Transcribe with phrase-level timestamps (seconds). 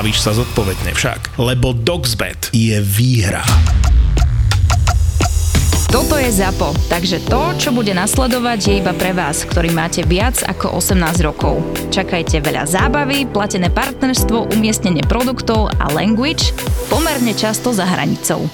[0.00, 1.36] bavíš sa zodpovedne však.
[1.36, 3.44] Lebo DoxBet je výhra.
[5.92, 10.40] Toto je ZAPO, takže to, čo bude nasledovať, je iba pre vás, ktorý máte viac
[10.40, 11.60] ako 18 rokov.
[11.92, 16.56] Čakajte veľa zábavy, platené partnerstvo, umiestnenie produktov a language
[16.88, 18.48] pomerne často za hranicou.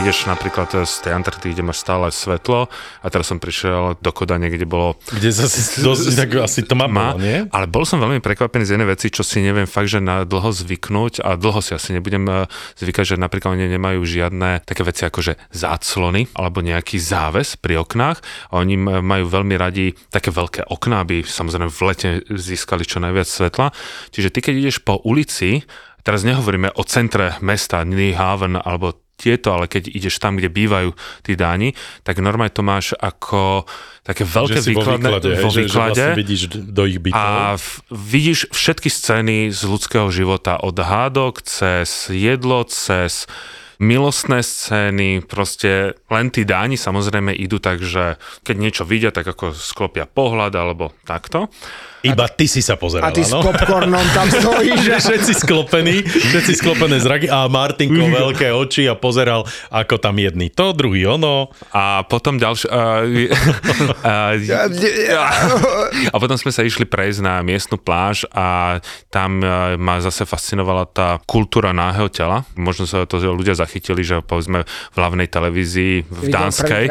[0.00, 2.72] Prídeš napríklad z tej Antarktidy, kde máš stále svetlo
[3.04, 4.96] a teraz som prišiel do Kodane, kde bolo...
[5.12, 6.88] Kde zase dosť tak asi to má,
[7.20, 7.44] nie?
[7.52, 10.56] Ale bol som veľmi prekvapený z jednej veci, čo si neviem fakt, že na dlho
[10.56, 12.48] zvyknúť a dlho si asi nebudem eh,
[12.80, 17.84] zvykať, že napríklad oni nemajú žiadne také veci ako že záclony alebo nejaký záves pri
[17.84, 23.04] oknách a oni majú veľmi radi také veľké okná, aby samozrejme v lete získali čo
[23.04, 23.68] najviac svetla.
[24.16, 25.60] Čiže ty keď ideš po ulici,
[26.08, 31.36] teraz nehovoríme o centre mesta Nyhaven alebo tieto, ale keď ideš tam, kde bývajú tí
[31.36, 33.68] Dáni, tak normálne to máš ako
[34.00, 37.20] také veľké výkladné, vo výklade, vo výklade že, že vlastne vidíš do ich bytov.
[37.20, 43.28] A v, vidíš všetky scény z ľudského života od hádok cez jedlo, cez
[43.80, 49.56] milostné scény, proste len tí dáni samozrejme idú tak, že keď niečo vidia, tak ako
[49.56, 51.48] sklopia pohľad alebo takto.
[52.00, 54.80] Iba ty si sa pozeral, A ty s popcornom tam stojíš.
[54.80, 60.48] že všetci sklopení, všetci sklopené zraky a Martinko veľké oči a pozeral, ako tam jedný
[60.48, 61.52] to, druhý ono.
[61.76, 62.72] A potom ďalšie...
[62.72, 63.04] A,
[64.00, 64.14] a,
[66.08, 68.80] a potom sme sa išli prejsť na miestnu pláž a
[69.12, 69.44] tam
[69.76, 72.48] ma zase fascinovala tá kultúra náhého tela.
[72.56, 73.69] Možno sa to ľudia zachytili,
[74.02, 76.90] že povedzme v hlavnej televízii v Dánskej.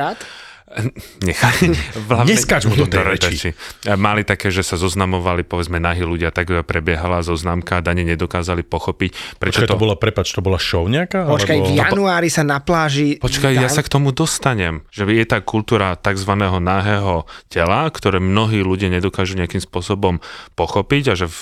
[1.28, 1.74] Nechaj.
[2.08, 3.52] Hlavne, Neskáč mu do tej reči.
[3.98, 9.42] Mali také, že sa zoznamovali, povedzme, nahí ľudia, tak prebiehala zoznamka a dane nedokázali pochopiť.
[9.42, 9.74] Prečo Počkaj, to...
[9.76, 11.26] to bola, prepač, to bola show nejaká?
[11.26, 11.68] Počkaj, alebo...
[11.68, 13.18] v januári sa na pláži...
[13.18, 14.86] Počkaj, ja sa k tomu dostanem.
[14.94, 16.32] Že je tá kultúra tzv.
[16.62, 20.22] nahého tela, ktoré mnohí ľudia nedokážu nejakým spôsobom
[20.54, 21.40] pochopiť a že v,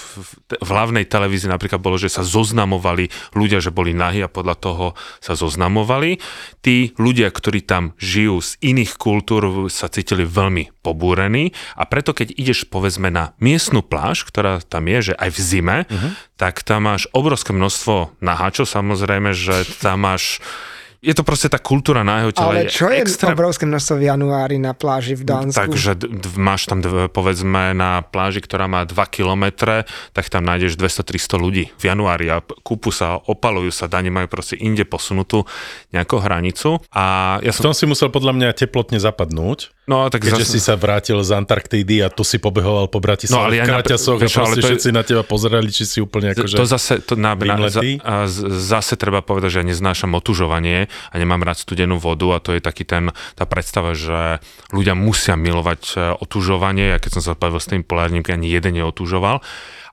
[0.55, 4.85] v hlavnej televízii napríklad bolo, že sa zoznamovali ľudia, že boli nahí a podľa toho
[5.19, 6.23] sa zoznamovali.
[6.63, 12.13] Tí ľudia, ktorí tam žijú z iných kultúr, kultúr sa cítili veľmi pobúrení a preto
[12.13, 16.13] keď ideš povedzme na miestnu pláž, ktorá tam je, že aj v zime, uh-huh.
[16.37, 20.37] tak tam máš obrovské množstvo naháčov, samozrejme, že tam máš
[20.97, 22.65] je to proste tá kultúra na jeho tele.
[22.65, 23.37] Ale čo je, extrém...
[23.37, 25.57] obrovské množstvo v januári na pláži v Dánsku?
[25.57, 29.85] Takže d- máš tam, dve, povedzme, na pláži, ktorá má 2 kilometre,
[30.17, 34.57] tak tam nájdeš 200-300 ľudí v januári a kúpu sa, opalujú sa, dani majú proste
[34.57, 35.45] inde posunutú
[35.93, 36.81] nejakú hranicu.
[36.89, 37.61] A ja som...
[37.61, 39.76] V tom si musel podľa mňa teplotne zapadnúť.
[39.87, 40.51] No, tak Keďže zase...
[40.51, 44.19] si sa vrátil z Antarktídy a tu si pobehoval po Bratislave no, ale v kraťasoch
[44.19, 44.95] a proste to všetci je...
[44.99, 48.99] na teba pozerali, či si úplne akože To zase, to na, na, za, a zase
[48.99, 52.83] treba povedať, že ja neznášam otužovanie a nemám rád studenú vodu a to je taký
[52.83, 54.43] ten, tá predstava, že
[54.75, 56.91] ľudia musia milovať e, otužovanie.
[56.91, 59.39] Ja keď som sa bavil s tým polárnym, ani jeden neotužoval.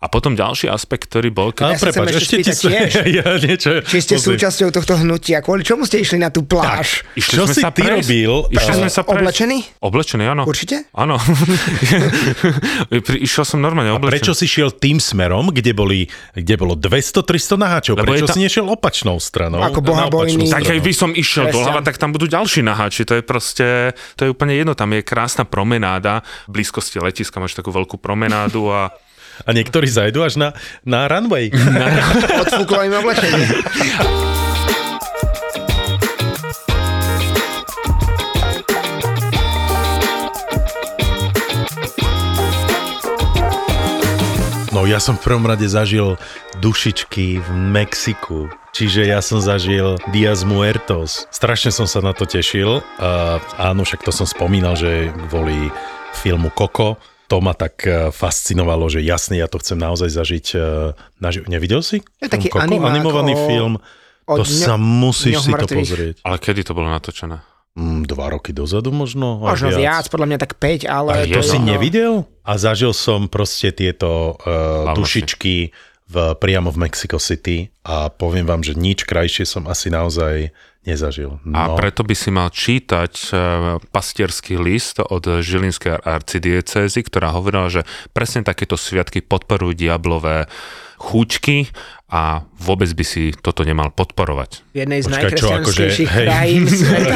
[0.02, 1.54] A potom ďalší aspekt, ktorý bol...
[1.54, 1.64] Keď...
[1.64, 2.90] Ja prepáč, ešte, ešte ti tiež,
[3.20, 4.34] ja, niečo, či ste pozri.
[4.34, 5.38] súčasťou tohto hnutia.
[5.44, 7.06] Kvôli čomu ste išli na tú pláž?
[7.06, 7.94] Tak, išli Čo sme si sa ty prejsť.
[8.02, 8.32] robil?
[8.50, 9.20] Išli uh, sme sa prejsť.
[9.22, 9.58] Oblečený?
[9.80, 10.42] Oblečený, áno.
[10.44, 10.76] Určite?
[10.94, 11.16] Áno.
[13.26, 14.10] Išiel som normálne oblečený.
[14.10, 17.94] A prečo si šiel tým smerom, kde, boli, kde bolo 200-300 naháčov?
[18.00, 18.34] Lebo prečo ta...
[18.34, 19.62] si nešiel opačnou stranou?
[19.62, 20.50] Ako bohabojný.
[20.50, 23.06] Tak aj by som išiel doľava, tak tam budú ďalší naháči.
[23.06, 24.74] To je proste, to je úplne jedno.
[24.74, 26.26] Tam je krásna promenáda.
[26.50, 28.92] V blízkosti letiska máš takú veľkú promenádu a
[29.42, 30.48] a niektorí zajdu až na,
[30.86, 31.50] na runway.
[32.46, 33.46] Odfúklo im oblečenie.
[44.74, 46.18] No ja som v prvom rade zažil
[46.58, 48.50] dušičky v Mexiku.
[48.74, 51.30] Čiže ja som zažil Diaz Muertos.
[51.30, 52.82] Strašne som sa na to tešil.
[52.98, 55.70] Uh, áno, však to som spomínal, že kvôli
[56.18, 56.98] filmu Coco
[57.34, 60.58] to ma tak e, fascinovalo, že jasne, ja to chcem naozaj zažiť e,
[61.18, 61.50] naživo.
[61.50, 61.98] Nevidel si?
[62.22, 62.62] Je taký Koko?
[62.62, 63.42] animovaný o...
[63.50, 63.74] film.
[64.24, 66.22] To dňo, sa musíš si to pozrieť.
[66.22, 67.42] Ale kedy to bolo natočené?
[67.74, 69.42] Mm, dva roky dozadu možno.
[69.42, 69.82] Možno viac.
[69.82, 71.10] viac, podľa mňa tak 5, ale...
[71.10, 72.22] A to si nevidel?
[72.46, 75.74] A zažil som proste tieto uh, dušičky
[76.04, 80.52] v, priamo v Mexico City a poviem vám, že nič krajšie som asi naozaj
[80.84, 81.40] nezažil.
[81.48, 81.56] No.
[81.56, 83.28] A preto by si mal čítať e,
[83.88, 90.44] pastierský list od Žilinskej arcidiecézy, ktorá hovorila, že presne takéto sviatky podporujú diablové
[91.00, 91.72] chúčky
[92.04, 94.62] a vôbec by si toto nemal podporovať.
[94.76, 96.62] V jednej z Počkaj, najkresťanskejších akože, krajín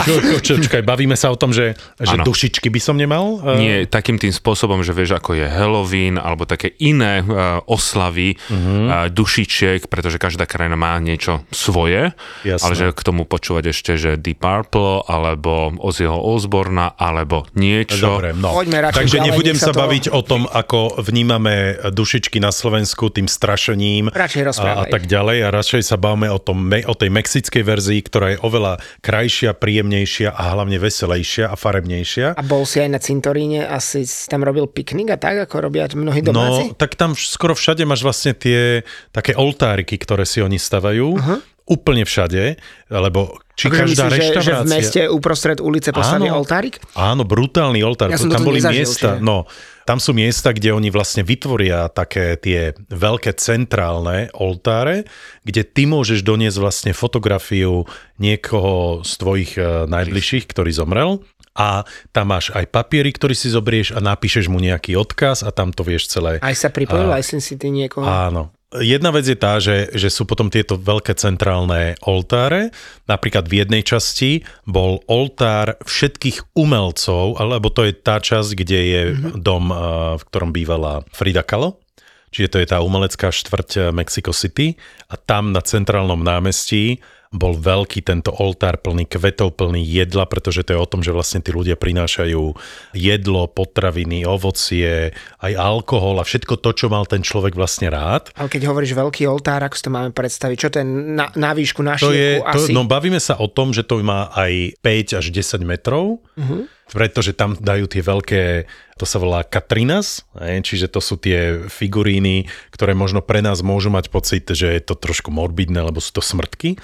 [0.65, 3.37] Čakaj, bavíme sa o tom, že, že dušičky by som nemal?
[3.39, 3.61] Uh...
[3.61, 8.57] Nie, takým tým spôsobom, že vieš, ako je Halloween alebo také iné uh, oslavy uh-huh.
[8.57, 12.65] uh, dušičiek, pretože každá krajina má niečo svoje, Jasne.
[12.65, 18.19] ale že k tomu počúvať ešte, že Deep Purple alebo Ozzyho Osborna alebo niečo.
[18.19, 18.57] Dobre, no.
[18.65, 19.85] Takže ďalej, nebudem sa to...
[19.85, 24.09] baviť o tom, ako vnímame dušičky na Slovensku tým strašením.
[24.09, 24.43] Radšej
[24.85, 28.39] rozprávať tak ďalej a radšej sa bavíme o, tom, o tej mexickej verzii, ktorá je
[28.45, 32.39] oveľa krajšia, príjemnejšia a hlavne veselejšia a farebnejšia.
[32.39, 36.23] A bol si aj na cintoríne, asi tam robil piknik a tak, ako robia mnohí
[36.23, 36.73] domáci?
[36.73, 41.09] No, tak tam skoro všade máš vlastne tie také oltáriky, ktoré si oni stavajú.
[41.19, 42.57] Uh-huh úplne všade,
[42.89, 44.41] lebo či akože každá myslíš, reštaurácia...
[44.41, 46.81] Že, že v meste uprostred ulice postavia oltárik?
[46.97, 48.09] Áno, brutálny oltár.
[48.09, 49.45] Ja tam boli miesta, no,
[49.89, 55.09] tam sú miesta, kde oni vlastne vytvoria také tie veľké centrálne oltáre,
[55.49, 57.89] kde ty môžeš doniesť vlastne fotografiu
[58.21, 61.25] niekoho z tvojich uh, najbližších, ktorý zomrel
[61.57, 65.73] a tam máš aj papiery, ktorý si zobrieš a napíšeš mu nejaký odkaz a tam
[65.73, 66.37] to vieš celé.
[66.45, 68.05] Aj sa pripojil, aj si ty niekoho.
[68.05, 72.69] Áno, Jedna vec je tá, že, že sú potom tieto veľké centrálne oltáre.
[73.09, 79.03] Napríklad v jednej časti bol oltár všetkých umelcov, alebo to je tá časť, kde je
[79.09, 79.41] mm-hmm.
[79.41, 79.73] dom,
[80.21, 81.81] v ktorom bývala Frida Kahlo.
[82.29, 84.77] Čiže to je tá umelecká štvrť Mexico City
[85.09, 90.73] a tam na centrálnom námestí bol veľký tento oltár plný kvetov, plný jedla, pretože to
[90.73, 92.57] je o tom, že vlastne tí ľudia prinášajú
[92.97, 95.13] jedlo, potraviny, ovocie,
[95.45, 98.33] aj alkohol a všetko to, čo mal ten človek vlastne rád.
[98.33, 100.57] Ale keď hovoríš veľký oltár, ako si to máme predstaviť?
[100.57, 102.73] Čo to je na, na výšku, na to je, to, asi?
[102.73, 106.25] No bavíme sa o tom, že to má aj 5 až 10 metrov.
[106.37, 108.65] Uh-huh pretože tam dajú tie veľké,
[108.97, 114.09] to sa volá Katrinas, čiže to sú tie figuríny, ktoré možno pre nás môžu mať
[114.09, 116.81] pocit, že je to trošku morbidné, lebo sú to smrtky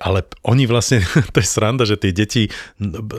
[0.00, 1.04] ale oni vlastne,
[1.34, 2.48] to je sranda, že tie deti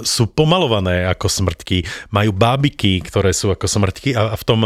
[0.01, 4.60] sú pomalované ako smrtky, majú bábiky, ktoré sú ako smrtky a, v tom,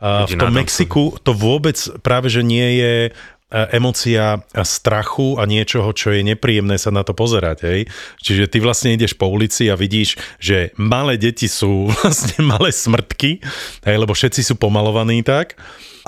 [0.00, 2.94] a v tom Mexiku to vôbec práve, že nie je
[3.48, 7.64] emocia strachu a niečoho, čo je nepríjemné sa na to pozerať.
[7.64, 7.80] Hej?
[8.20, 13.40] Čiže ty vlastne ideš po ulici a vidíš, že malé deti sú vlastne malé smrtky,
[13.88, 13.96] hej?
[13.96, 15.56] lebo všetci sú pomalovaní tak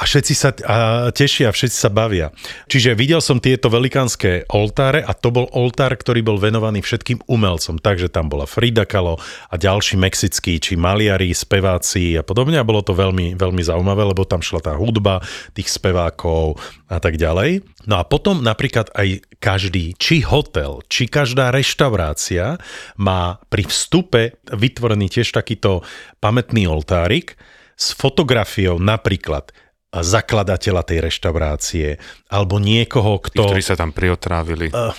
[0.01, 0.77] a všetci sa a
[1.13, 2.33] tešia, všetci sa bavia.
[2.73, 7.77] Čiže videl som tieto velikánske oltáre a to bol oltár, ktorý bol venovaný všetkým umelcom.
[7.77, 9.21] Takže tam bola Frida Kahlo
[9.53, 12.57] a ďalší mexickí, či maliari, speváci a podobne.
[12.57, 15.21] A bolo to veľmi, veľmi zaujímavé, lebo tam šla tá hudba
[15.53, 16.57] tých spevákov
[16.89, 17.61] a tak ďalej.
[17.85, 22.57] No a potom napríklad aj každý, či hotel, či každá reštaurácia
[22.97, 25.85] má pri vstupe vytvorený tiež takýto
[26.25, 27.37] pamätný oltárik
[27.77, 29.53] s fotografiou napríklad
[29.91, 31.99] zakladateľa tej reštaurácie,
[32.31, 33.43] alebo niekoho, kto...
[33.43, 34.71] Tí, ktorí sa tam priotrávili.
[34.71, 34.95] Uh,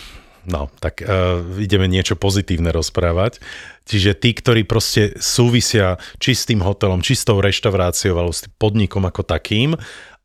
[0.51, 3.39] no, tak uh, ideme niečo pozitívne rozprávať.
[3.87, 8.43] Čiže tí, ktorí proste súvisia či s tým hotelom, či s tou reštauráciou, alebo s
[8.45, 9.79] tým podnikom ako takým,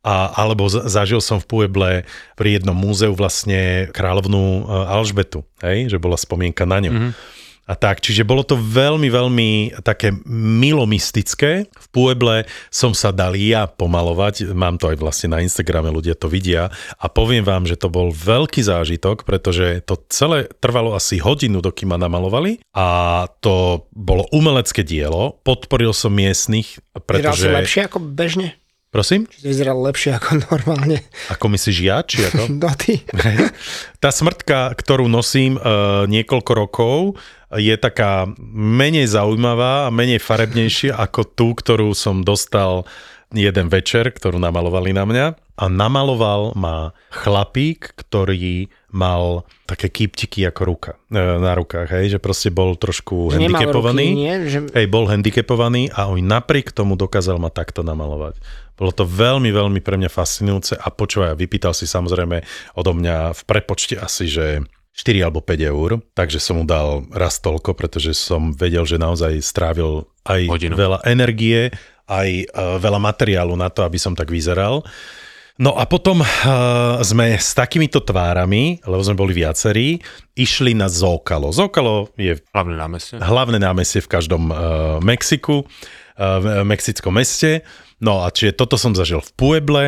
[0.07, 1.93] a, alebo zažil som v Pueble
[2.39, 6.91] pri jednom múzeu vlastne kráľovnú Alžbetu, hej, že bola spomienka na ňu.
[6.91, 7.36] Mm-hmm
[7.67, 7.99] a tak.
[7.99, 9.49] Čiže bolo to veľmi, veľmi
[9.83, 11.67] také milomistické.
[11.67, 16.31] V Pueble som sa dal ja pomalovať, mám to aj vlastne na Instagrame, ľudia to
[16.31, 21.59] vidia a poviem vám, že to bol veľký zážitok, pretože to celé trvalo asi hodinu,
[21.59, 27.51] dokým ma namalovali a to bolo umelecké dielo, podporil som miestnych, pretože...
[27.51, 28.55] Vyzeral lepšie ako bežne?
[28.87, 29.27] Prosím?
[29.27, 31.03] Či vyzeral lepšie ako normálne.
[31.27, 32.47] Ako myslíš ja, či ako?
[32.63, 33.03] no ty.
[33.99, 36.97] Tá smrtka, ktorú nosím uh, niekoľko rokov,
[37.55, 42.83] je taká menej zaujímavá a menej farebnejšia ako tú, ktorú som dostal
[43.31, 45.25] jeden večer, ktorú namalovali na mňa.
[45.57, 52.19] A namaloval ma chlapík, ktorý mal také kýptiky ako ruka, e, na rukách, hej, že
[52.21, 54.05] proste bol trošku že handicapovaný.
[54.05, 54.35] Ruky, nie?
[54.45, 54.59] Že...
[54.77, 58.37] Hej, bol handicapovaný a on napriek tomu dokázal ma takto namalovať.
[58.77, 62.45] Bolo to veľmi, veľmi pre mňa fascinujúce a počúvaj, vypýtal si samozrejme
[62.77, 64.61] odo mňa v prepočte asi, že
[64.97, 69.37] 4 alebo 5 eur, takže som mu dal raz toľko, pretože som vedel, že naozaj
[69.45, 70.73] strávil aj Hodinu.
[70.73, 71.69] veľa energie,
[72.09, 74.81] aj uh, veľa materiálu na to, aby som tak vyzeral.
[75.57, 76.27] No a potom uh,
[77.01, 80.01] sme s takýmito tvárami, lebo sme boli viacerí,
[80.37, 81.49] išli na Zókalo.
[81.49, 84.57] Zókalo je hlavné námestie, hlavné námestie v každom uh,
[85.01, 87.65] Mexiku, uh, v mexickom meste.
[87.97, 89.85] No a čiže toto som zažil v Pueble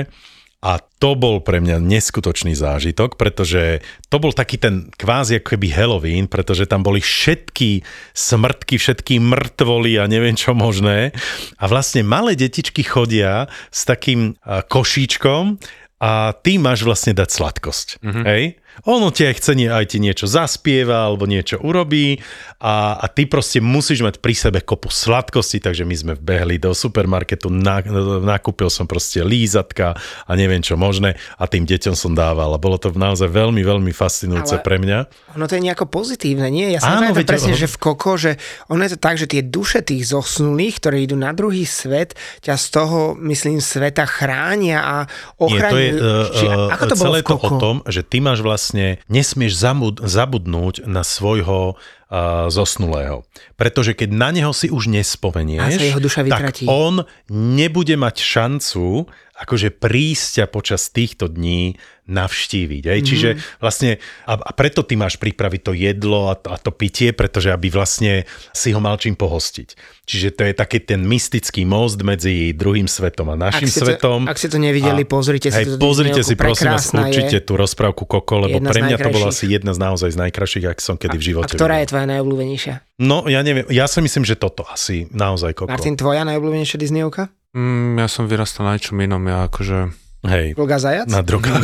[0.60, 3.80] A to bol pre mňa neskutočný zážitok, pretože
[4.12, 9.96] to bol taký ten kvázi ako keby Halloween, pretože tam boli všetky smrtky, všetky mŕtvoly
[9.96, 11.16] a neviem čo možné.
[11.56, 15.63] A vlastne malé detičky chodia s takým košíčkom
[16.04, 17.88] a ty máš vlastne dať sladkosť.
[18.04, 18.25] Mm-hmm.
[18.28, 18.59] Hej?
[18.88, 22.23] Ono ti aj chce aj ti niečo zaspieva alebo niečo urobí
[22.63, 26.71] a, a ty proste musíš mať pri sebe kopu sladkosti, takže my sme vbehli do
[26.71, 27.83] supermarketu, na,
[28.23, 32.79] nakúpil som proste lízatka a neviem čo možné a tým deťom som dával a bolo
[32.79, 34.97] to naozaj veľmi, veľmi fascinujúce Ale pre mňa.
[35.35, 36.71] Ono to je nejako pozitívne, nie?
[36.71, 38.39] Ja som Áno, veď, presne, že v Koko, že
[38.71, 42.55] ono je to tak, že tie duše tých zosnulých, ktoré idú na druhý svet, ťa
[42.55, 44.95] z toho, myslím, sveta chránia a
[45.39, 45.55] ochraňujú.
[45.55, 47.39] Nie, to je, uh, Či, ako to celé bolo v Koko?
[47.39, 49.56] to o tom, že ty máš vlastne vlastne nesmieš
[50.04, 53.24] zabudnúť na svojho uh, zosnulého.
[53.56, 55.80] Pretože keď na neho si už nespomenieš,
[56.28, 59.08] tak on nebude mať šancu
[59.39, 61.79] akože prísť a počas týchto dní
[62.10, 62.84] navštíviť.
[62.89, 63.00] Hej?
[63.00, 63.05] Mm.
[63.05, 63.29] Čiže
[63.62, 67.53] vlastne, a, a preto ty máš pripraviť to jedlo a to, a to pitie, pretože
[67.53, 70.01] aby vlastne si ho mal čím pohostiť.
[70.10, 74.19] Čiže to je taký ten mystický most medzi druhým svetom a našim ak svetom.
[74.25, 77.53] To, ak ste to nevideli, a, pozrite si hej, pozrite si prosím vás určite tú
[77.53, 80.98] rozprávku Koko, lebo pre mňa to bola asi jedna z naozaj z najkrajších, ak som
[80.98, 81.86] kedy a, v živote A ktorá videl.
[81.86, 82.75] je tvoja najobľúbenejšia?
[83.00, 85.69] No, ja neviem, ja si myslím, že toto asi naozaj Koko.
[85.69, 87.29] Martin, tvoja najobľúbenejšia Disneyovka?
[87.58, 89.89] Mm, ja som vyrastal na ničom inom, ja akože
[90.20, 90.51] Hej.
[90.51, 91.08] Droga zajac?
[91.08, 91.56] Na droga.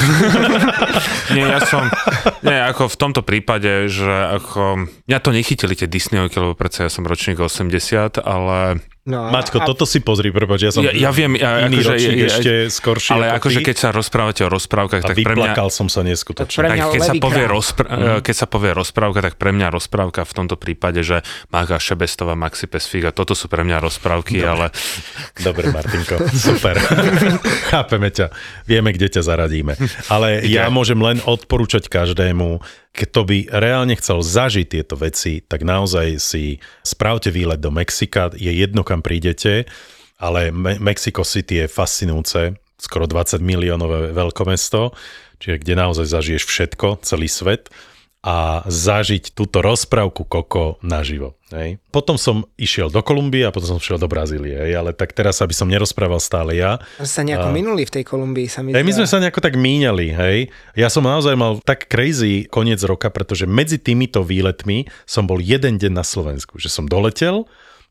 [1.35, 1.91] nie, ja som,
[2.39, 6.91] nie, ako v tomto prípade, že ako, mňa to nechytili tie Disneyovky, lebo predsa ja
[6.91, 9.69] som ročník 80, ale No, Maťko, a...
[9.69, 12.51] toto si pozri, prepáč, ja som ja, ja viem, ja, iný akože, ročník ja, ešte
[12.73, 15.53] skoršie Ale akože keď sa rozprávate o rozprávkach, tak pre mňa...
[15.69, 16.65] som sa neskutočne.
[16.65, 18.25] Tak keď, sa povie rozpr- mm.
[18.25, 21.21] keď sa povie rozprávka, tak pre mňa rozprávka v tomto prípade, že
[21.53, 24.49] Mága Šebestová, Maxi Pesfík a toto sú pre mňa rozprávky, Dobre.
[24.49, 24.65] ale...
[25.53, 26.73] Dobre, Martinko, super.
[27.69, 28.33] Chápeme ťa,
[28.65, 29.77] vieme, kde ťa zaradíme.
[30.09, 32.57] Ale ja môžem len odporúčať každému,
[32.95, 38.49] kto by reálne chcel zažiť tieto veci, tak naozaj si spravte výlet do Mexika, je
[38.49, 39.67] jedno, kam prídete,
[40.15, 44.95] ale Me- Mexico City je fascinujúce, skoro 20 miliónové veľkomesto,
[45.43, 47.67] čiže kde naozaj zažiješ všetko, celý svet
[48.25, 51.37] a zažiť túto rozprávku Koko naživo.
[51.53, 51.77] Hej.
[51.93, 55.45] Potom som išiel do Kolumbie a potom som šiel do Brazílie, hej, ale tak teraz,
[55.45, 56.81] aby som nerozprával stále ja.
[57.05, 57.55] Sa nejako a...
[57.55, 60.37] minuli v tej Kolumbii, sa mi hej, My sme sa nejako tak míňali, hej.
[60.73, 65.77] Ja som naozaj mal tak crazy koniec roka, pretože medzi týmito výletmi som bol jeden
[65.77, 67.45] deň na Slovensku, že som doletel,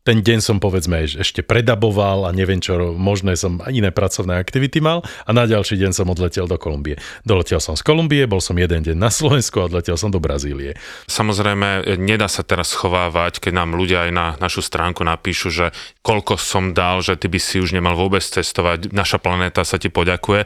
[0.05, 5.01] ten deň som povedzme ešte predaboval a neviem čo, možné som iné pracovné aktivity mal
[5.25, 7.01] a na ďalší deň som odletel do Kolumbie.
[7.25, 10.77] Doletel som z Kolumbie, bol som jeden deň na Slovensku a odletel som do Brazílie.
[11.09, 15.65] Samozrejme, nedá sa teraz schovávať, keď nám ľudia aj na našu stránku napíšu, že
[16.05, 19.89] koľko som dal, že ty by si už nemal vôbec cestovať, naša planéta sa ti
[19.89, 20.45] poďakuje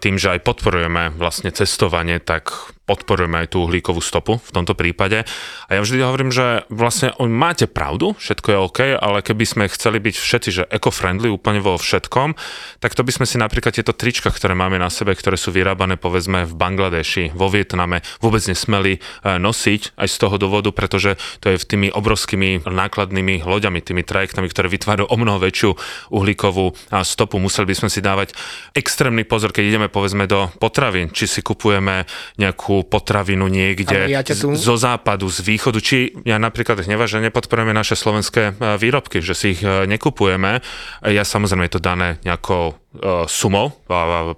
[0.00, 5.26] tým, že aj podporujeme vlastne cestovanie, tak podporujeme aj tú uhlíkovú stopu v tomto prípade.
[5.66, 9.98] A ja vždy hovorím, že vlastne máte pravdu, všetko je OK, ale keby sme chceli
[9.98, 12.38] byť všetci, že eco-friendly úplne vo všetkom,
[12.78, 15.98] tak to by sme si napríklad tieto trička, ktoré máme na sebe, ktoré sú vyrábané
[15.98, 21.50] povedzme v Bangladeši, vo Vietname, vôbec nesmeli e, nosiť aj z toho dôvodu, pretože to
[21.50, 25.74] je v tými obrovskými nákladnými loďami, tými trajektami, ktoré vytvárajú o mnoho väčšiu
[26.14, 27.42] uhlíkovú stopu.
[27.42, 28.36] Museli by sme si dávať
[28.78, 32.06] extrémny pozor, keď ideme povedzme do potravín, či si kupujeme
[32.38, 34.52] nejakú potravinu niekde ja tu...
[34.52, 35.78] zo západu, z východu.
[35.80, 40.60] Či ja napríklad hneva, že nepodporujeme naše slovenské e, výrobky, že si ich e, nekupujeme.
[41.06, 43.76] Ja samozrejme je to dané nejakou e, sumou,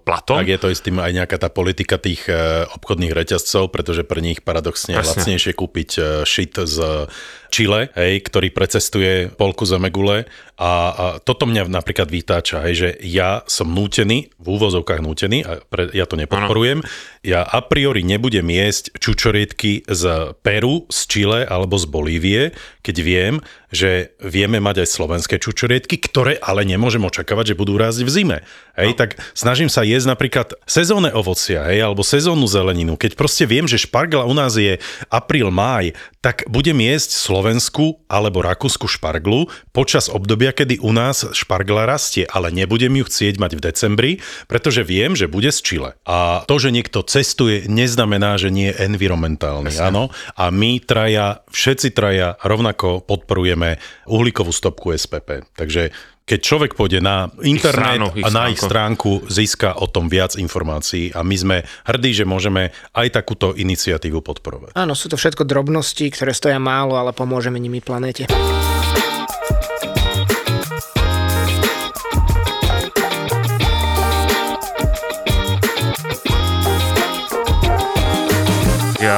[0.03, 0.43] platom.
[0.43, 2.29] Tak je to istým aj nejaká tá politika tých
[2.75, 5.91] obchodných reťazcov, pretože pre nich paradoxne je lacnejšie kúpiť
[6.27, 7.09] šit z
[7.49, 10.29] Chile, hej, ktorý precestuje polku zemegule
[10.61, 15.63] a, a toto mňa napríklad vytáča, hej, že ja som nútený, v úvozovkách nútený, a
[15.65, 16.89] pre, ja to nepodporujem, ano.
[17.25, 22.43] ja a priori nebudem jesť čučoriedky z Peru, z Chile alebo z Bolívie,
[22.85, 23.35] keď viem,
[23.69, 28.39] že vieme mať aj slovenské čučoriedky, ktoré ale nemôžem očakávať, že budú rásť v zime.
[28.79, 28.99] Hej, no.
[28.99, 32.97] tak snažím sa jesť napríklad sezónne ovocia, hej, alebo sezónnu zeleninu.
[32.97, 34.81] Keď proste viem, že špargla u nás je
[35.13, 35.93] apríl, máj,
[36.25, 42.55] tak budem jesť Slovensku alebo Rakúsku šparglu počas obdobia, kedy u nás špargla rastie, ale
[42.55, 44.13] nebudem ju chcieť mať v decembri,
[44.47, 45.91] pretože viem, že bude z Chile.
[46.07, 49.75] A to, že niekto cestuje, neznamená, že nie je environmentálny.
[49.83, 50.15] Áno.
[50.39, 55.43] A my traja, všetci traja rovnako podporujeme podporujeme uhlíkovú stopku SPP.
[55.59, 55.91] Takže
[56.29, 58.53] keď človek pôjde na internet ich stranu, ich a na stránku.
[58.53, 61.57] ich stránku, získa o tom viac informácií a my sme
[61.89, 64.77] hrdí, že môžeme aj takúto iniciatívu podporovať.
[64.77, 68.29] Áno, sú to všetko drobnosti, ktoré stoja málo, ale pomôžeme nimi planete.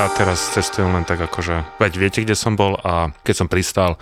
[0.01, 4.01] Ja teraz cestujem len tak akože, veď viete, kde som bol a keď som pristal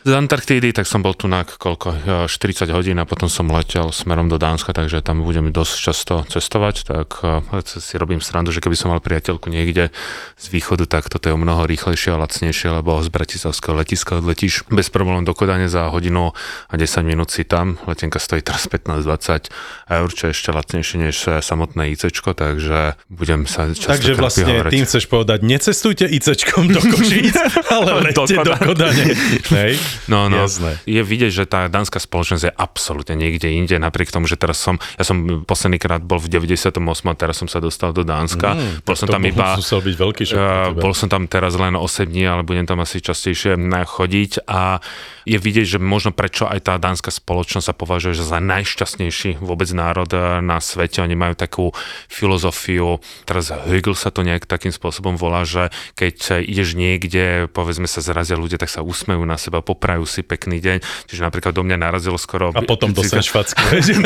[0.00, 4.32] z Antarktídy, tak som bol tu na koľko, 40 hodín a potom som letel smerom
[4.32, 8.80] do Dánska, takže tam budem dosť často cestovať, tak eh, si robím srandu, že keby
[8.80, 9.92] som mal priateľku niekde
[10.40, 14.64] z východu, tak toto je o mnoho rýchlejšie a lacnejšie, lebo z Bratislavského letiska odletíš
[14.72, 16.32] bez problémov do Kodane za hodinu
[16.72, 17.76] a 10 minút si tam.
[17.84, 19.52] Letenka stojí teraz 15-20
[19.92, 24.72] eur, čo je ešte lacnejšie než samotné IC, takže budem sa často Takže vlastne hovoriť.
[24.72, 26.40] tým chceš povedať, necestujte IC
[26.72, 27.36] do Košíc,
[27.68, 29.04] ale do, do Kodane.
[30.06, 30.46] No, no.
[30.46, 30.78] Jasné.
[30.86, 34.78] Je vidieť, že tá dánska spoločnosť je absolútne niekde inde, napriek tomu, že teraz som,
[34.96, 36.76] ja som posledný krát bol v 98.
[36.80, 38.54] a teraz som sa dostal do Dánska.
[38.54, 39.56] Mm, bol som tam iba...
[39.56, 42.82] Musel byť veľký šok uh, Bol som tam teraz len 8 dní, ale budem tam
[42.82, 44.82] asi častejšie chodiť a
[45.28, 50.08] je vidieť, že možno prečo aj tá dánska spoločnosť sa považuje za najšťastnejší vôbec národ
[50.10, 51.04] eh, na svete.
[51.04, 51.70] Oni majú takú
[52.08, 58.02] filozofiu, teraz Hegel sa to nejak takým spôsobom volá, že keď ideš niekde, povedzme sa
[58.02, 61.08] zrazia ľudia, tak sa usmejú na seba, poprajú si pekný deň.
[61.08, 62.52] Čiže napríklad do mňa narazilo skoro...
[62.52, 63.96] A potom dostaneš facku, že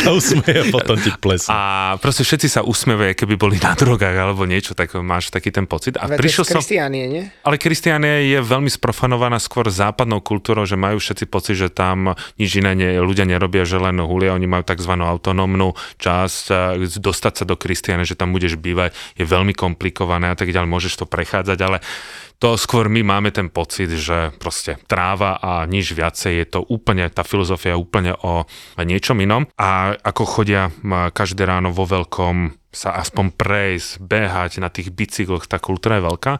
[0.00, 1.52] sa usmeje a potom ti plesne.
[1.52, 1.60] A
[2.00, 6.00] proste všetci sa usmievajú, keby boli na drogách alebo niečo, tak máš taký ten pocit.
[6.00, 6.64] A prišiel som...
[7.12, 7.28] nie?
[7.44, 12.56] Ale Kristiánie je veľmi sprofanovaná skôr západnou kultúrou, že majú všetci pocit, že tam nič
[12.56, 14.96] iné nie, ľudia nerobia, že len hulia, oni majú tzv.
[14.96, 16.44] autonómnu časť,
[16.96, 21.04] dostať sa do Kristiane, že tam budeš bývať, je veľmi komplikované a tak ďalej, môžeš
[21.04, 21.84] to prechádzať, ale
[22.36, 27.08] to skôr my máme ten pocit, že proste tráva a nič viacej, je to úplne,
[27.08, 28.44] tá filozofia je úplne o
[28.76, 30.68] niečom inom a ako chodia
[31.16, 36.32] každé ráno vo veľkom sa aspoň prejsť, behať na tých bicykloch, tá kultúra je veľká.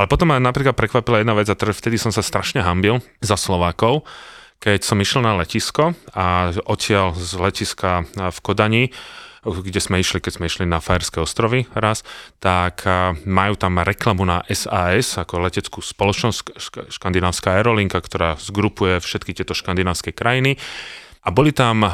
[0.00, 3.36] Ale potom ma napríklad prekvapila jedna vec a teda vtedy som sa strašne hambil za
[3.36, 4.08] Slovákov,
[4.56, 8.88] keď som išiel na letisko a odtiaľ z letiska v Kodani
[9.42, 12.06] kde sme išli, keď sme išli na Fajerské ostrovy raz,
[12.38, 12.86] tak
[13.26, 16.58] majú tam reklamu na SAS, ako leteckú spoločnosť,
[16.90, 20.62] škandinávska aerolinka, ktorá zgrupuje všetky tieto škandinávske krajiny
[21.22, 21.86] a boli tam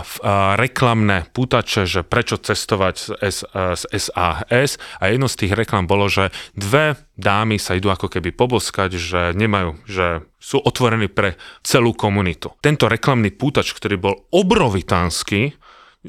[0.57, 3.45] reklamné pútače, že prečo cestovať z
[3.93, 8.97] SAS a jedno z tých reklam bolo, že dve dámy sa idú ako keby poboskať,
[8.97, 12.57] že nemajú, že sú otvorení pre celú komunitu.
[12.65, 15.61] Tento reklamný pútač, ktorý bol obrovitánsky,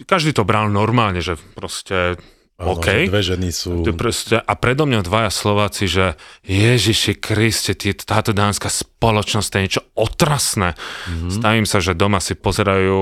[0.06, 2.20] každý to bral normálne, že proste
[2.60, 3.08] Áno, OK.
[3.08, 3.88] Dve ženy sú...
[4.36, 7.72] A predo mňa dvaja Slováci, že Ježiši Kriste,
[8.04, 10.76] táto dánska spoločnosť je niečo otrasné.
[10.76, 11.32] Mm-hmm.
[11.40, 13.00] Stavím sa, že doma si pozerajú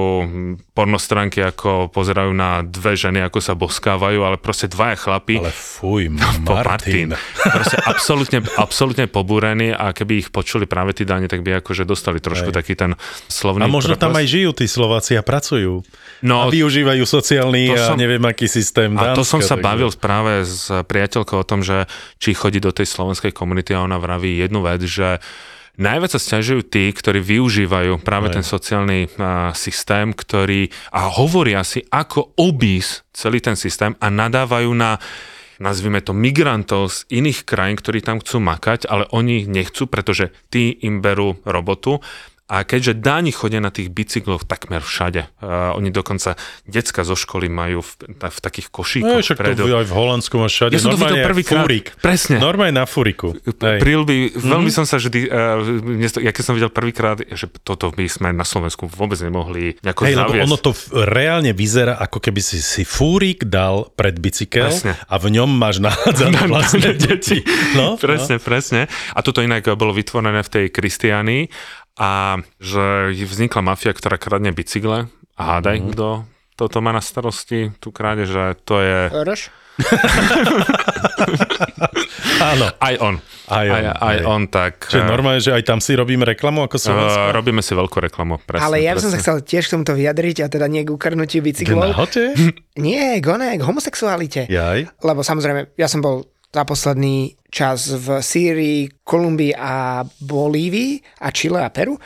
[0.78, 5.42] pornostránky, ako pozerajú na dve ženy, ako sa boskávajú, ale proste dvaja chlapi.
[5.42, 6.14] Ale fuj,
[6.46, 6.46] Martin.
[6.46, 7.10] Martin.
[7.42, 12.22] Proste absolútne, absolútne pobúrení a keby ich počuli práve tí dáni, tak by akože dostali
[12.22, 12.62] trošku Aj.
[12.62, 12.94] taký ten
[13.26, 15.82] slovný A možno tam aj žijú tí Slováci a pracujú.
[16.22, 18.94] No, a využívajú sociálny som, a neviem aký systém.
[18.94, 19.64] A Dánska, to som sa takže...
[19.64, 21.88] bavil práve s priateľkou o tom, že
[22.20, 25.24] či chodí do tej slovenskej komunity a ona vraví jednu vec, že
[25.78, 28.42] Najviac sa stiažujú tí, ktorí využívajú práve Aj.
[28.42, 34.74] ten sociálny a, systém, ktorý a hovoria si, ako obísť celý ten systém a nadávajú
[34.74, 34.98] na
[35.62, 40.70] nazvime to migrantov z iných krajín, ktorí tam chcú makať, ale oni nechcú, pretože tí
[40.86, 42.02] im berú robotu
[42.48, 47.52] a keďže Dáni chodia na tých bicykloch takmer všade, uh, oni dokonca decka zo školy
[47.52, 47.92] majú v,
[48.24, 49.20] v takých košíkoch.
[49.20, 49.68] No, však predu.
[49.68, 50.80] to aj v Holandsku máš všade.
[50.80, 51.68] Ja som to videl prvýkrát.
[51.68, 51.92] Fúrik.
[52.00, 52.40] Presne.
[52.40, 53.36] Normálne na fúriku.
[53.60, 54.48] Prilby, mm-hmm.
[54.48, 58.48] veľmi som sa vždy, uh, ja keď som videl prvýkrát, že toto by sme na
[58.48, 60.32] Slovensku vôbec nemohli nejako zaviesť.
[60.32, 60.72] Lebo ono to
[61.04, 64.96] reálne vyzerá, ako keby si si fúrik dal pred bicykel presne.
[64.96, 67.44] a v ňom máš nahádzané vlastné deti.
[67.76, 68.44] No, presne, no.
[68.44, 68.82] presne.
[69.12, 71.52] A toto inak bolo vytvorené v tej Kristiánii
[71.98, 75.88] a že vznikla mafia, ktorá kradne bicykle a hádaj, mm.
[75.94, 76.08] kto
[76.58, 79.14] toto má na starosti, tu kráde, že to je...
[79.14, 79.54] Roš?
[82.42, 82.66] Áno.
[82.82, 83.22] Aj on.
[83.48, 84.90] Aj on, aj, aj on tak...
[84.90, 87.30] Čiže normálne, že aj tam si robíme reklamu ako Slovensko?
[87.30, 88.66] Uh, robíme si veľkú reklamu, presne.
[88.66, 91.46] Ale ja by som sa chcel tiež k tomuto vyjadriť a teda nie k ukradnutiu
[91.46, 91.96] bicyklov.
[92.76, 94.50] Nie, k k homosexualite.
[94.50, 94.92] Jaj.
[95.00, 101.64] Lebo samozrejme, ja som bol za posledný čas v Sýrii, Kolumbii a Bolívii a Chile
[101.64, 102.00] a Peru.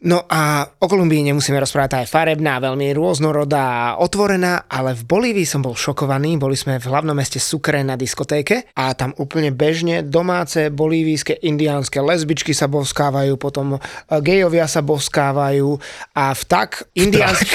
[0.00, 5.04] No a o Kolumbii nemusíme rozprávať, tá je farebná, veľmi rôznorodá a otvorená, ale v
[5.04, 9.52] Bolívii som bol šokovaný, boli sme v hlavnom meste Sucre na diskotéke a tam úplne
[9.52, 13.78] bežne domáce bolívijské indiánske lesbičky sa boskávajú, potom e,
[14.24, 15.76] gejovia sa boskávajú
[16.16, 17.48] a v tak indiánsk...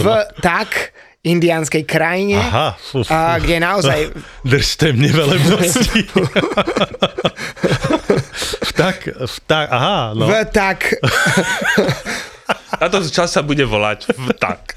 [0.00, 3.00] v tak indiánskej krajine, Aha, fú.
[3.08, 4.12] A, kde naozaj...
[4.44, 6.04] Držte mne velebnosti.
[8.68, 10.28] vtak, vtak, aha, no.
[10.28, 10.80] Vtak.
[12.80, 14.76] Táto čas sa bude volať vtak.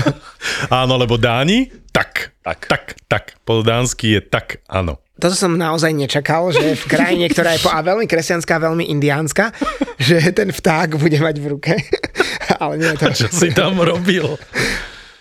[0.82, 3.24] Áno, lebo Dáni, tak, tak, tak, tak.
[3.46, 4.98] Po dánsky je tak, áno.
[5.16, 9.54] toto som naozaj nečakal, že v krajine, ktorá je po, a veľmi kresťanská, veľmi indiánska,
[9.96, 11.72] že ten vták bude mať v ruke.
[12.60, 13.06] Ale nie je to.
[13.14, 14.26] Čo si tam robil?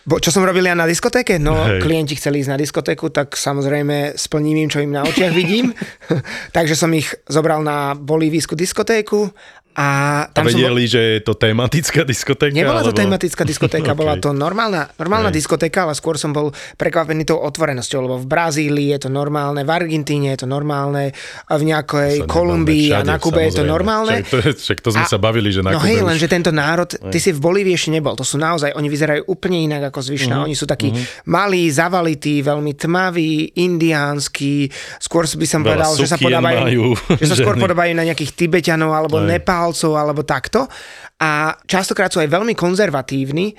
[0.06, 1.41] Bo, čo som robil ja na diskotéke?
[1.41, 1.82] No, Hej.
[1.82, 5.74] klienti chceli ísť na diskotéku, tak samozrejme splním im, čo im na očiach vidím.
[6.56, 9.34] Takže som ich zobral na bolívijskú diskotéku
[9.75, 9.88] a,
[10.31, 10.93] tam a vedeli, bol...
[10.95, 12.55] že je to tematická diskotéka?
[12.55, 12.95] Nebola alebo...
[12.95, 13.99] to tematická diskotéka, okay.
[13.99, 15.38] bola to normálna, normálna hey.
[15.38, 19.71] diskotéka, ale skôr som bol prekvapený tou otvorenosťou, lebo v Brazílii je to normálne, v
[19.71, 21.11] Argentíne je to normálne,
[21.51, 24.23] v nejakej Kolumbii a na Kube je to normálne.
[24.23, 26.07] Však to, však to sme a, sa bavili, že na No Kube hej, už...
[26.07, 29.27] len že tento národ, ty si v Bolívii ešte nebol, to sú naozaj, oni vyzerajú
[29.27, 30.47] úplne inak ako zvyšná, uh-huh.
[30.47, 31.27] oni sú takí uh-huh.
[31.27, 34.71] malí, zavalití, veľmi tmaví, indiánsky,
[35.03, 36.83] skôr by som Veľa povedal, že sa podobajú,
[37.19, 40.69] že sa skôr podobajú na nejakých Tibetanov alebo Nepál Nepálcov alebo takto.
[41.17, 43.58] A častokrát sú aj veľmi konzervatívni,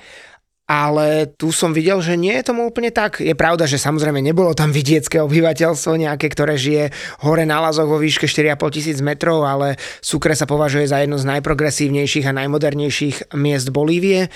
[0.67, 3.23] ale tu som videl, že nie je tomu úplne tak.
[3.23, 6.91] Je pravda, že samozrejme nebolo tam vidiecké obyvateľstvo nejaké, ktoré žije
[7.23, 11.27] hore na lazoch vo výške 4,5 tisíc metrov, ale Sucre sa považuje za jedno z
[11.27, 14.27] najprogresívnejších a najmodernejších miest Bolívie,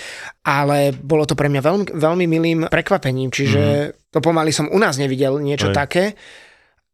[0.47, 4.15] ale bolo to pre mňa veľmi, veľmi milým prekvapením, čiže mm.
[4.15, 5.83] to pomaly som u nás nevidel niečo Aj.
[5.83, 6.15] také.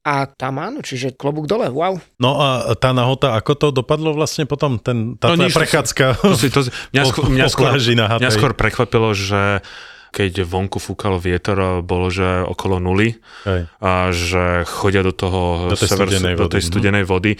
[0.07, 1.99] A tam áno, čiže klobúk dole, wow.
[2.15, 6.23] No a tá nahota, ako to dopadlo vlastne potom, ten, tá no, prechádzka?
[6.23, 9.59] To si, to si, mňa, skôr, mňa, skôr, mňa skôr prekvapilo, že
[10.15, 13.67] keď vonku fúkalo vietor, bolo, že okolo nuly Hej.
[13.83, 17.35] a že chodia do toho do tej, sever, studenej, do tej studenej vody.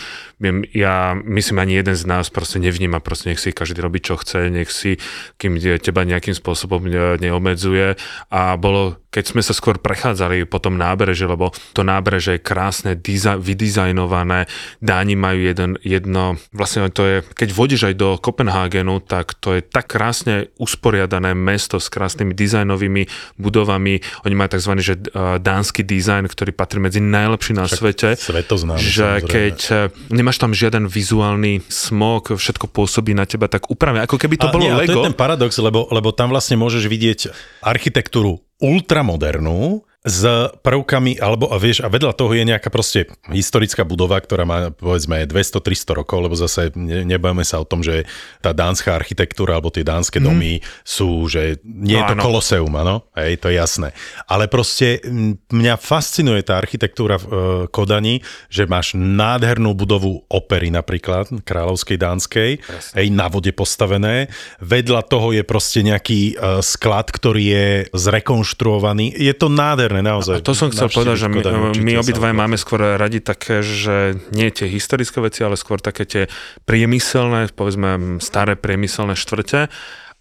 [0.76, 4.52] Ja myslím, ani jeden z nás proste nevníma, proste nech si každý robí, čo chce,
[4.52, 5.00] nech si,
[5.40, 6.84] kým teba nejakým spôsobom
[7.18, 7.98] neobmedzuje
[8.30, 12.94] a bolo keď sme sa skôr prechádzali po tom nábreže, lebo to nábreže je krásne,
[12.94, 14.46] dizaj, vydizajnované,
[14.78, 19.66] Dáni majú jeden, jedno, vlastne to je, keď vodíš aj do Kopenhagenu, tak to je
[19.66, 23.10] tak krásne usporiadané mesto s krásnymi dizajnovými
[23.42, 24.06] budovami.
[24.30, 24.74] Oni majú tzv.
[24.78, 28.10] Že, uh, dánsky dizajn, ktorý patrí medzi najlepší na Však svete.
[28.14, 29.32] Svetoznámy, že samozrejme.
[29.34, 29.78] keď uh,
[30.14, 34.54] nemáš tam žiaden vizuálny smog, všetko pôsobí na teba tak upravené, ako keby to a
[34.54, 35.02] bolo nie, Lego.
[35.02, 37.20] to je ten paradox, lebo, lebo tam vlastne môžeš vidieť
[37.66, 40.24] architektúru ultramodernú, s
[40.64, 45.28] prvkami, alebo a vieš, a vedľa toho je nejaká proste historická budova, ktorá má povedzme
[45.28, 48.08] 200-300 rokov, lebo zase ne, nebojme sa o tom, že
[48.40, 50.64] tá dánska architektúra alebo tie dánske domy mm.
[50.88, 52.24] sú, že nie no, je to áno.
[52.24, 53.92] koloseum, áno, hej, to je jasné.
[54.32, 55.04] Ale proste
[55.52, 57.32] mňa fascinuje tá architektúra v e,
[57.68, 62.52] Kodani, že máš nádhernú budovu opery napríklad, kráľovskej dánskej,
[62.96, 64.32] hej, na vode postavené.
[64.64, 69.12] Vedľa toho je proste nejaký e, sklad, ktorý je zrekonštruovaný.
[69.12, 70.36] Je to nádherné nádherné, naozaj.
[70.40, 71.42] A to som chcel povedať, že my,
[71.78, 76.24] my obidvaj máme skôr radi také, že nie tie historické veci, ale skôr také tie
[76.66, 79.70] priemyselné, povedzme staré priemyselné štvrte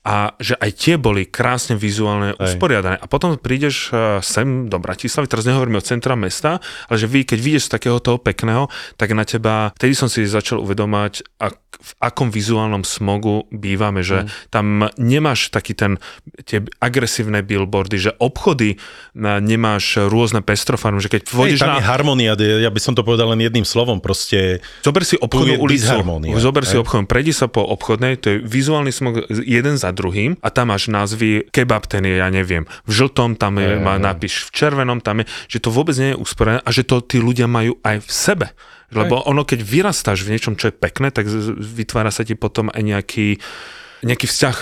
[0.07, 2.55] a že aj tie boli krásne vizuálne Hej.
[2.55, 2.95] usporiadané.
[3.03, 7.27] A potom prídeš eh, sem do Bratislavy, teraz nehovoríme o centra mesta, ale že vy,
[7.27, 11.59] keď vidieš z takého toho pekného, tak na teba, vtedy som si začal uvedomať, ak,
[11.77, 14.29] v akom vizuálnom smogu bývame, že mm.
[14.55, 15.99] tam nemáš taký ten,
[16.47, 18.81] tie agresívne billboardy, že obchody
[19.17, 21.23] nemáš rôzne pestrofarmy, že keď
[21.59, 21.79] tam na...
[21.83, 24.65] je harmonia, ja by som to povedal len jedným slovom, proste...
[24.81, 26.01] Zober si obchodnú ulicu,
[26.41, 30.53] zober si obchodnú, prejdi sa po obchodnej, to je vizuálny smog jeden za druhým a
[30.53, 34.51] tam máš názvy, kebab ten je, ja neviem, v žltom tam je, má napíš, v
[34.53, 37.81] červenom tam je, že to vôbec nie je usporené a že to tí ľudia majú
[37.81, 38.47] aj v sebe.
[38.95, 41.27] Lebo ono, keď vyrastáš v niečom, čo je pekné, tak
[41.59, 43.43] vytvára sa ti potom aj nejaký
[44.05, 44.57] nejaký vzťah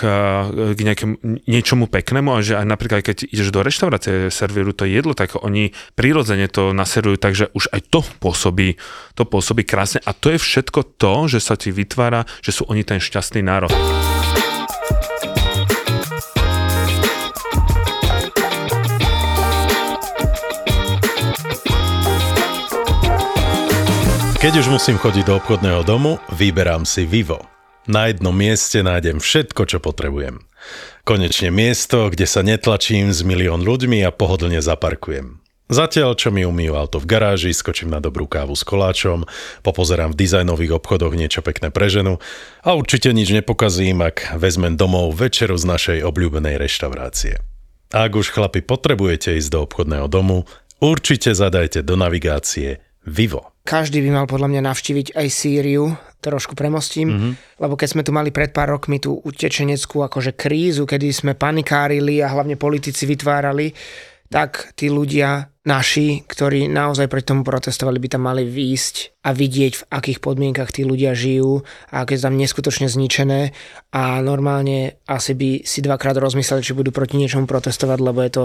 [0.73, 5.11] k nejakému, niečomu peknému a že aj napríklad keď ideš do reštaurácie, servíru to jedlo,
[5.11, 8.79] tak oni prirodzene to naserujú, takže už aj to pôsobí,
[9.13, 12.87] to pôsobí krásne a to je všetko to, že sa ti vytvára, že sú oni
[12.87, 13.75] ten šťastný národ.
[24.45, 27.41] Keď už musím chodiť do obchodného domu, vyberám si Vivo.
[27.89, 30.37] Na jednom mieste nájdem všetko, čo potrebujem.
[31.01, 35.41] Konečne miesto, kde sa netlačím s milión ľuďmi a pohodlne zaparkujem.
[35.65, 39.25] Zatiaľ, čo mi umývajú auto v garáži, skočím na dobrú kávu s koláčom,
[39.65, 42.21] popozerám v dizajnových obchodoch niečo pekné pre ženu
[42.61, 47.41] a určite nič nepokazím, ak vezmem domov večeru z našej obľúbenej reštaurácie.
[47.89, 50.45] Ak už chlapi potrebujete ísť do obchodného domu,
[50.77, 53.54] určite zadajte do navigácie Vivo.
[53.65, 57.33] Každý by mal podľa mňa navštíviť aj Sýriu, trošku premostím, mm-hmm.
[57.65, 62.21] lebo keď sme tu mali pred pár rokmi tú utečeneckú akože krízu, kedy sme panikárili
[62.21, 63.73] a hlavne politici vytvárali,
[64.29, 69.73] tak tí ľudia naši, ktorí naozaj proti tomu protestovali, by tam mali výjsť a vidieť,
[69.81, 73.49] v akých podmienkach tí ľudia žijú a aké tam neskutočne zničené
[73.89, 78.43] a normálne asi by si dvakrát rozmysleli, či budú proti niečomu protestovať, lebo je to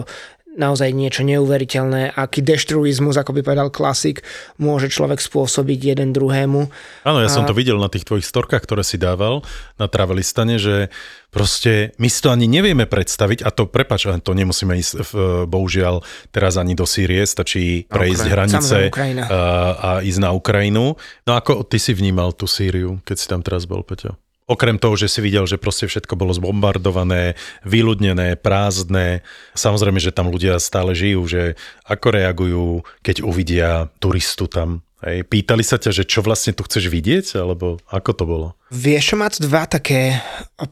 [0.58, 4.26] naozaj niečo neuveriteľné, aký deštruizmus, ako by povedal klasik,
[4.58, 6.60] môže človek spôsobiť jeden druhému.
[7.06, 7.32] Áno, ja a...
[7.32, 9.46] som to videl na tých tvojich storkách, ktoré si dával
[9.78, 10.90] na Travelistane, že
[11.30, 15.12] proste my si to ani nevieme predstaviť a to, prepač, to nemusíme ísť v,
[15.46, 16.02] bohužiaľ
[16.34, 18.34] teraz ani do Sýrie, stačí prejsť Ukrajina.
[18.34, 19.40] hranice a,
[19.78, 20.98] a ísť na Ukrajinu.
[21.26, 24.18] No ako ty si vnímal tú Sýriu, keď si tam teraz bol, Peťo?
[24.48, 29.22] Okrem toho, že si videl, že proste všetko bolo zbombardované, vyľudnené, prázdne.
[29.54, 31.42] Samozrejme, že tam ľudia stále žijú, že
[31.86, 32.66] ako reagujú,
[33.04, 34.82] keď uvidia turistu tam.
[35.00, 38.48] Hej, pýtali sa ťa, že čo vlastne tu chceš vidieť, alebo ako to bolo?
[38.68, 40.20] Vieš, mať dva také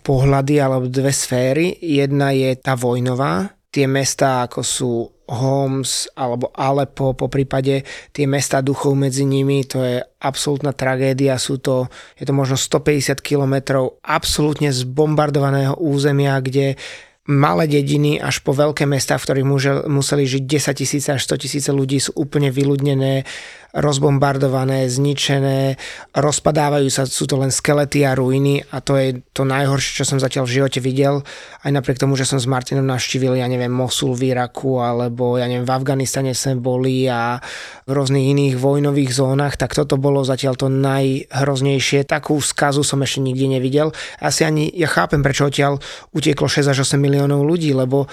[0.04, 1.72] pohľady, alebo dve sféry.
[1.80, 4.92] Jedna je tá vojnová, tie mesta, ako sú
[5.28, 7.84] Homs alebo Alepo, po prípade
[8.16, 13.20] tie mesta duchov medzi nimi, to je absolútna tragédia, sú to, je to možno 150
[13.20, 16.80] kilometrov absolútne zbombardovaného územia, kde
[17.28, 19.46] malé dediny až po veľké mesta, v ktorých
[19.84, 23.28] museli žiť 10 tisíce až 100 tisíce ľudí, sú úplne vyľudnené,
[23.76, 25.76] rozbombardované, zničené,
[26.16, 30.16] rozpadávajú sa, sú to len skelety a ruiny a to je to najhoršie, čo som
[30.16, 31.20] zatiaľ v živote videl.
[31.60, 35.44] Aj napriek tomu, že som s Martinom navštívil, ja neviem, Mosul v Iraku alebo ja
[35.44, 37.36] neviem, v Afganistane sme boli a
[37.84, 42.08] v rôznych iných vojnových zónach, tak toto bolo zatiaľ to najhroznejšie.
[42.08, 43.92] Takú skazu som ešte nikdy nevidel.
[44.16, 45.76] Asi ani, ja chápem, prečo odtiaľ
[46.16, 48.08] utieklo 6 až 8 miliónov ľudí, lebo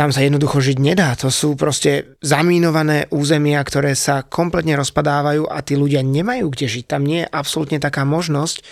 [0.00, 1.12] tam sa jednoducho žiť nedá.
[1.20, 6.84] To sú proste zamínované územia, ktoré sa kompletne rozpadávajú a tí ľudia nemajú kde žiť.
[6.88, 8.64] Tam nie je absolútne taká možnosť.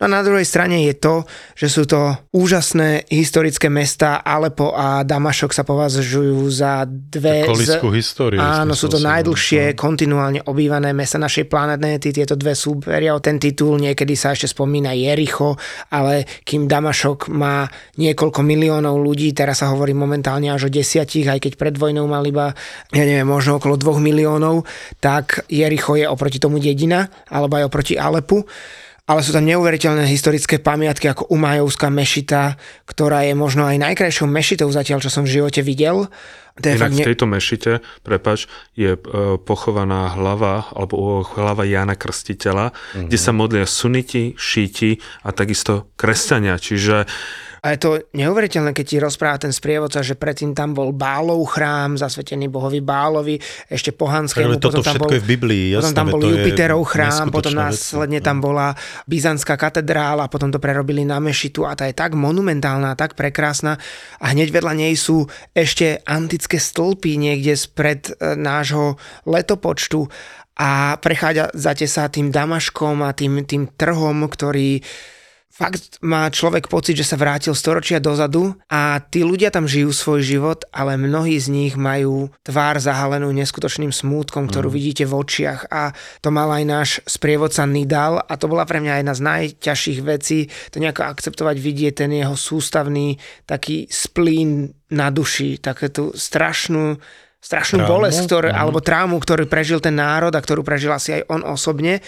[0.00, 1.22] No a na druhej strane je to,
[1.54, 4.18] že sú to úžasné historické mesta.
[4.20, 7.46] Alepo a Damašok sa považujú za dve...
[7.46, 7.94] Kolisku z...
[7.94, 8.38] histórie.
[8.42, 12.10] Áno, sú to najdlhšie, kontinuálne obývané mesta našej planéty.
[12.10, 13.78] Tieto dve súberia o ten titul.
[13.78, 15.54] Niekedy sa ešte spomína Jericho,
[15.94, 21.38] ale kým Damašok má niekoľko miliónov ľudí, teraz sa hovorí momentálne až o desiatich, aj
[21.38, 22.50] keď pred vojnou mal iba,
[22.90, 24.66] ja neviem, možno okolo dvoch miliónov,
[24.98, 28.42] tak Jericho je oproti tomu dedina, alebo aj oproti Alepu
[29.04, 32.56] ale sú tam neuveriteľné historické pamiatky ako Umajovská mešita,
[32.88, 36.08] ktorá je možno aj najkrajšou mešitou zatiaľ, čo som v živote videl.
[36.62, 37.72] To je Inak v tejto mešite,
[38.06, 38.46] prepač,
[38.78, 38.98] je e,
[39.42, 43.06] pochovaná hlava, alebo hlava Jana Krstiteľa, mm-hmm.
[43.10, 46.56] kde sa modlia suniti, šíti a takisto kresťania.
[46.56, 47.10] Čiže
[47.64, 51.96] a je to neuveriteľné, keď ti rozpráva ten sprievodca, že predtým tam bol Bálov chrám,
[51.96, 53.40] zasvetený bohovi Bálovi,
[53.72, 54.60] ešte pohanskému.
[54.60, 58.20] toto potom tam bol, je v Biblii, jasné, Potom tam bol Jupiterov chrám, potom následne
[58.20, 58.76] tam bola
[59.08, 63.80] Byzantská katedrála, potom to prerobili na mešitu a tá je tak monumentálna, tak prekrásna
[64.20, 65.24] a hneď vedľa nej sú
[65.56, 70.04] ešte antické stĺpy niekde spred e, nášho letopočtu
[70.60, 74.84] a prechádzate sa tým Damaškom a tým, tým trhom, ktorý
[75.54, 80.20] fakt má človek pocit, že sa vrátil storočia dozadu a tí ľudia tam žijú svoj
[80.26, 84.74] život, ale mnohí z nich majú tvár zahalenú neskutočným smútkom, ktorú mm.
[84.74, 88.98] vidíte v očiach a to mal aj náš sprievodca Nidal a to bola pre mňa
[88.98, 93.14] jedna z najťažších vecí, to nejako akceptovať, vidieť ten jeho sústavný
[93.46, 96.98] taký splín na duši, také tú strašnú
[97.44, 97.92] strašnú traumu?
[98.08, 98.58] bolesť, ktoré, mm.
[98.58, 102.00] alebo traumu, ktorú prežil ten národ a ktorú prežil asi aj on osobne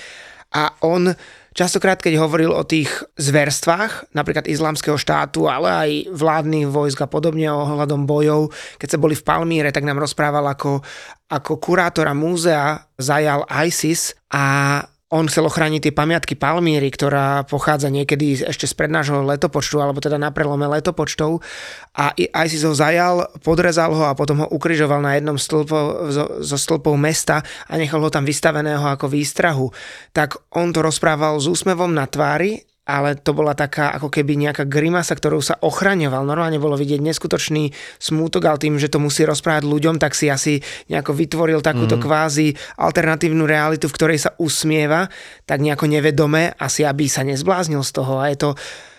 [0.51, 1.13] a on
[1.57, 7.49] Častokrát, keď hovoril o tých zverstvách, napríklad islamského štátu, ale aj vládnych vojsk a podobne
[7.49, 10.85] ohľadom bojov, keď sa boli v Palmíre, tak nám rozprával ako,
[11.33, 18.42] ako kurátora múzea zajal ISIS a on chcel ochrániť tie pamiatky Palmíry, ktorá pochádza niekedy
[18.42, 21.47] ešte spred nášho letopočtu, alebo teda na prelome letopočtov.
[21.95, 26.25] A aj si ho zajal, podrezal ho a potom ho ukryžoval na jednom stĺpo, zo,
[26.42, 29.71] zo stĺpov mesta a nechal ho tam vystaveného ako výstrahu.
[30.11, 34.62] Tak on to rozprával s úsmevom na tvári ale to bola taká ako keby nejaká
[34.70, 36.22] grimasa, ktorou sa ochraňoval.
[36.22, 40.62] Normálne bolo vidieť neskutočný smútok, ale tým, že to musí rozprávať ľuďom, tak si asi
[40.87, 42.03] nejako vytvoril takúto mm.
[42.07, 45.11] kvázi alternatívnu realitu, v ktorej sa usmieva,
[45.42, 48.22] tak nejako nevedome, asi aby sa nezbláznil z toho.
[48.22, 48.51] A je to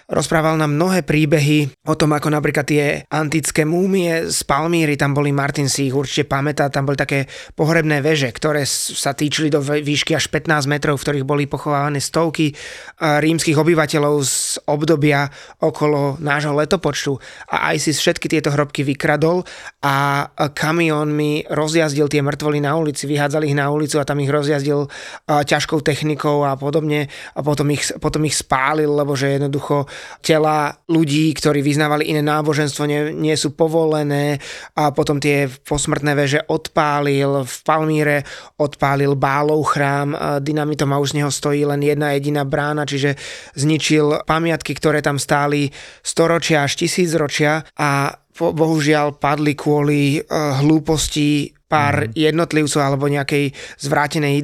[0.07, 5.35] Rozprával nám mnohé príbehy o tom, ako napríklad tie antické múmie z Palmíry, tam boli,
[5.35, 7.27] Martin si ich určite pamätá, tam boli také
[7.59, 12.55] pohrebné veže, ktoré sa týčili do výšky až 15 metrov, v ktorých boli pochovávané stovky
[13.03, 15.27] rímskych obyvateľov z obdobia
[15.59, 17.19] okolo nášho letopočtu.
[17.51, 19.43] A aj si všetky tieto hrobky vykradol
[19.83, 20.23] a
[20.55, 24.87] kamión mi rozjazdil tie mŕtvoly na ulici, vyhádzali ich na ulicu a tam ich rozjazdil
[25.27, 29.83] ťažkou technikou a podobne a potom ich, potom ich spálil, lebo že jednoducho
[30.21, 34.39] tela ľudí, ktorí vyznávali iné náboženstvo, nie, nie sú povolené
[34.75, 38.17] a potom tie posmrtné veže odpálil, v Palmíre
[38.59, 43.17] odpálil Bálov chrám, dynamitom a už z neho stojí len jedna jediná brána, čiže
[43.57, 45.69] zničil pamiatky, ktoré tam stáli
[46.05, 52.15] storočia až tisícročia a bohužiaľ padli kvôli uh, hlúposti pár mm.
[52.15, 54.39] jednotlivcov alebo nejakej zvrátenej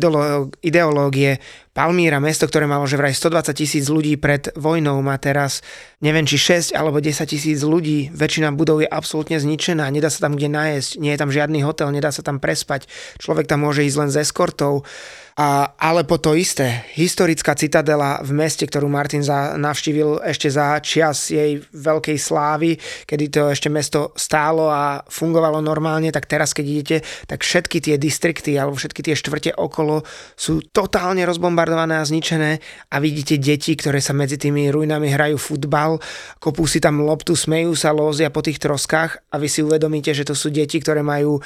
[0.59, 1.39] ideológie.
[1.73, 5.65] Palmíra, mesto, ktoré malo že vraj 120 tisíc ľudí pred vojnou, má teraz
[6.03, 8.13] neviem či 6 alebo 10 tisíc ľudí.
[8.13, 11.89] Väčšina budov je absolútne zničená, nedá sa tam kde nájsť, nie je tam žiadny hotel,
[11.89, 12.86] nedá sa tam prespať.
[13.17, 14.86] Človek tam môže ísť len z eskortov.
[15.34, 21.34] Ale po to isté, historická citadela v meste, ktorú Martin za, navštívil ešte za čias
[21.34, 22.78] jej veľkej slávy,
[23.10, 27.96] kedy to ešte mesto stálo a fungovalo normálne, tak teraz keď idete, tak všetky tie
[27.98, 30.06] distrikty alebo všetky tie štvrte okolo
[30.38, 32.62] sú totálne rozbombardované a zničené
[32.93, 35.98] a vidíte deti, ktoré sa medzi tými ruinami hrajú futbal,
[36.38, 40.30] kopú si tam loptu, smejú sa, lózia po tých troskách a vy si uvedomíte, že
[40.30, 41.41] to sú deti, ktoré majú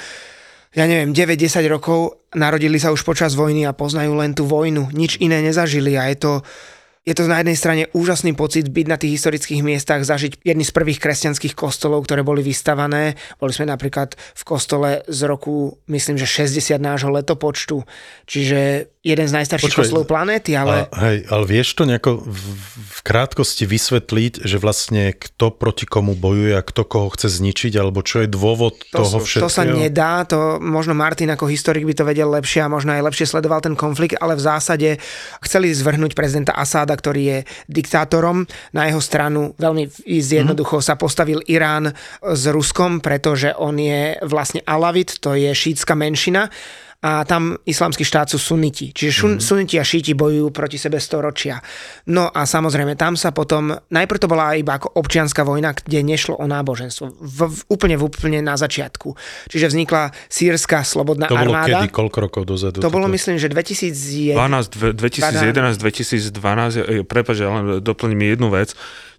[0.76, 4.92] ja neviem, 9-10 rokov, narodili sa už počas vojny a poznajú len tú vojnu.
[4.92, 6.32] Nič iné nezažili a je to,
[7.08, 10.76] je to na jednej strane úžasný pocit byť na tých historických miestach, zažiť jedny z
[10.76, 13.16] prvých kresťanských kostolov, ktoré boli vystavané.
[13.40, 17.80] Boli sme napríklad v kostole z roku, myslím, že 60 nášho letopočtu.
[18.28, 20.90] Čiže jeden z najstarších Počuaj, kostolov planéty, ale...
[20.90, 26.18] A, hej, ale vieš to nejako v, v krátkosti vysvetliť, že vlastne kto proti komu
[26.18, 29.46] bojuje a kto koho chce zničiť, alebo čo je dôvod to, toho všetkého?
[29.46, 33.06] To sa nedá, to možno Martin ako historik by to vedel lepšie a možno aj
[33.06, 34.88] lepšie sledoval ten konflikt, ale v zásade
[35.46, 37.38] chceli zvrhnúť prezidenta Asáda, ktorý je
[37.70, 38.50] diktátorom.
[38.74, 40.90] Na jeho stranu veľmi zjednoducho mm-hmm.
[40.90, 46.50] sa postavil Irán s Ruskom, pretože on je vlastne Alavit, to je šítska menšina
[46.98, 48.90] a tam islamský štát sú suniti.
[48.90, 49.42] Čiže šun, mm.
[49.42, 51.62] suniti a šíti bojujú proti sebe storočia.
[52.10, 56.34] No a samozrejme, tam sa potom, najprv to bola iba ako občianská vojna, kde nešlo
[56.34, 57.14] o náboženstvo.
[57.14, 59.14] V, v, úplne v úplne na začiatku.
[59.46, 61.70] Čiže vznikla sírska slobodná to armáda.
[61.70, 61.88] To bolo kedy?
[61.94, 62.82] Koľko rokov dozadu?
[62.82, 62.94] To toto?
[62.98, 64.98] bolo myslím, že 2011.
[64.98, 68.74] 2011, 2012, prepáč, len doplním jednu vec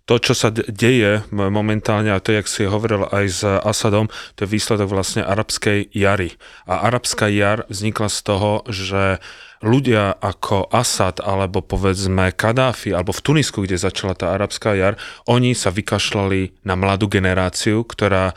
[0.10, 4.58] to, čo sa deje momentálne, a to, jak si hovoril aj s Asadom, to je
[4.58, 6.34] výsledok vlastne arabskej jary.
[6.66, 9.22] A arabská jar vznikla z toho, že
[9.60, 14.96] ľudia ako Asad alebo povedzme Kadáfi alebo v Tunisku, kde začala tá arabská jar,
[15.28, 18.32] oni sa vykašľali na mladú generáciu, ktorá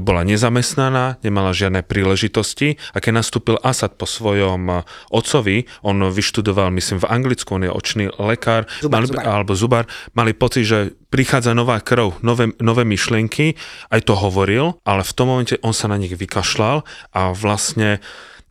[0.00, 7.04] bola nezamestnaná, nemala žiadne príležitosti a keď nastúpil Asad po svojom otcovi, on vyštudoval, myslím,
[7.04, 9.24] v Anglicku, on je očný lekár, zubar, mali, zubar.
[9.28, 9.84] alebo zubar,
[10.16, 10.78] mali pocit, že
[11.12, 13.60] prichádza nová krv, nové, nové myšlienky,
[13.92, 18.00] aj to hovoril, ale v tom momente on sa na nich vykašľal a vlastne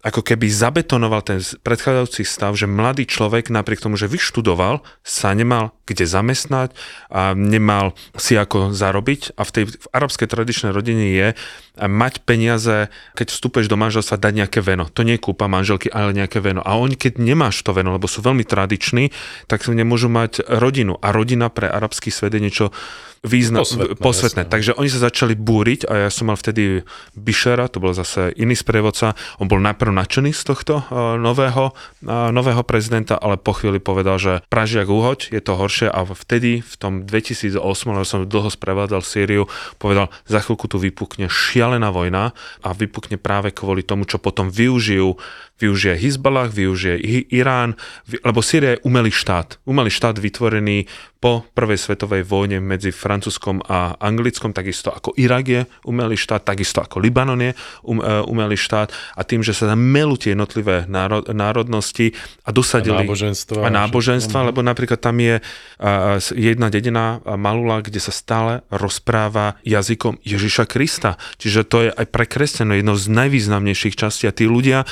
[0.02, 5.78] ako keby zabetonoval ten predchádzajúci stav, že mladý človek napriek tomu, že vyštudoval, sa nemal
[5.86, 6.74] kde zamestnať
[7.14, 11.28] a nemal si ako zarobiť a v tej v arabskej tradičnej rodine je
[11.78, 14.90] mať peniaze, keď vstúpeš do manželstva, dať nejaké veno.
[14.92, 16.60] To nie je kúpa manželky, ale nejaké veno.
[16.66, 19.16] A oni, keď nemáš to veno, lebo sú veľmi tradiční,
[19.48, 21.00] tak nemôžu mať rodinu.
[21.00, 22.66] A rodina pre arabský svet je niečo
[23.22, 24.02] význa, posvetné.
[24.02, 24.44] posvetné.
[24.50, 26.82] Takže oni sa začali búriť a ja som mal vtedy
[27.14, 32.34] Bišera, to bol zase iný sprievodca, on bol najprv nadšený z tohto uh, nového, uh,
[32.34, 36.76] nového prezidenta, ale po chvíli povedal, že pražiak uhoď, je to horšie a vtedy v
[36.82, 37.62] tom 2008,
[37.94, 39.46] lebo som dlho sprevádzal Sýriu,
[39.78, 42.34] povedal, za chvíľku tu vypukne šialená vojna
[42.66, 45.14] a vypukne práve kvôli tomu, čo potom využijú
[45.62, 46.98] využije Hezbollah, využije
[47.30, 47.78] Irán,
[48.26, 49.62] lebo Syria je umelý štát.
[49.70, 50.90] Umelý štát vytvorený
[51.22, 56.82] po prvej svetovej vojne medzi Francúzskom a Anglickom, takisto ako Irak je umelý štát, takisto
[56.82, 57.54] ako Libanon je
[57.86, 58.90] um, e, umelý štát.
[59.14, 63.70] A tým, že sa tam melú tie jednotlivé národ, národnosti a dosadili a náboženstva, a
[63.70, 65.38] náboženstva lebo napríklad tam je
[66.34, 71.22] jedna dedina Malula, kde sa stále rozpráva jazykom Ježiša Krista.
[71.38, 74.26] Čiže to je aj pre kresťanov jedno z najvýznamnejších častí.
[74.26, 74.90] A tí ľudia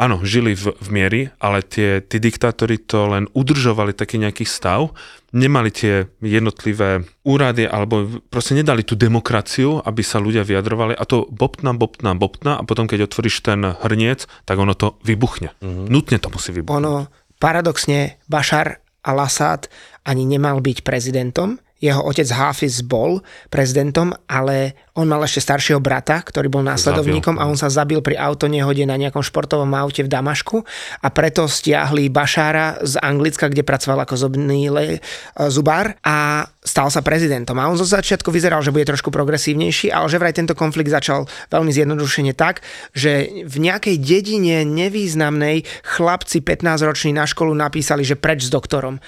[0.00, 4.96] áno, žili v, v miery, ale tie, tí diktátori to len udržovali taký nejaký stav,
[5.36, 11.28] nemali tie jednotlivé úrady alebo proste nedali tú demokraciu, aby sa ľudia vyjadrovali a to
[11.28, 15.52] bobtná, bobtná, bobtná a potom keď otvoríš ten hrniec, tak ono to vybuchne.
[15.60, 15.86] Mm-hmm.
[15.86, 16.80] Nutne to musí vybuchnúť.
[16.80, 19.68] Ono, paradoxne, Bashar al-Assad
[20.08, 26.20] ani nemal byť prezidentom, jeho otec Hafiz bol prezidentom, ale on mal ešte staršieho brata,
[26.20, 30.60] ktorý bol následovníkom a on sa zabil pri autonehode na nejakom športovom aute v Damašku.
[31.00, 35.00] A preto stiahli Bašára z Anglicka, kde pracoval ako zobný le, e,
[35.48, 37.56] zubár a stal sa prezidentom.
[37.56, 41.24] A on zo začiatku vyzeral, že bude trošku progresívnejší, ale že vraj tento konflikt začal
[41.48, 42.60] veľmi zjednodušene tak,
[42.92, 45.64] že v nejakej dedine nevýznamnej
[45.96, 49.00] chlapci 15-roční na školu napísali, že preč s doktorom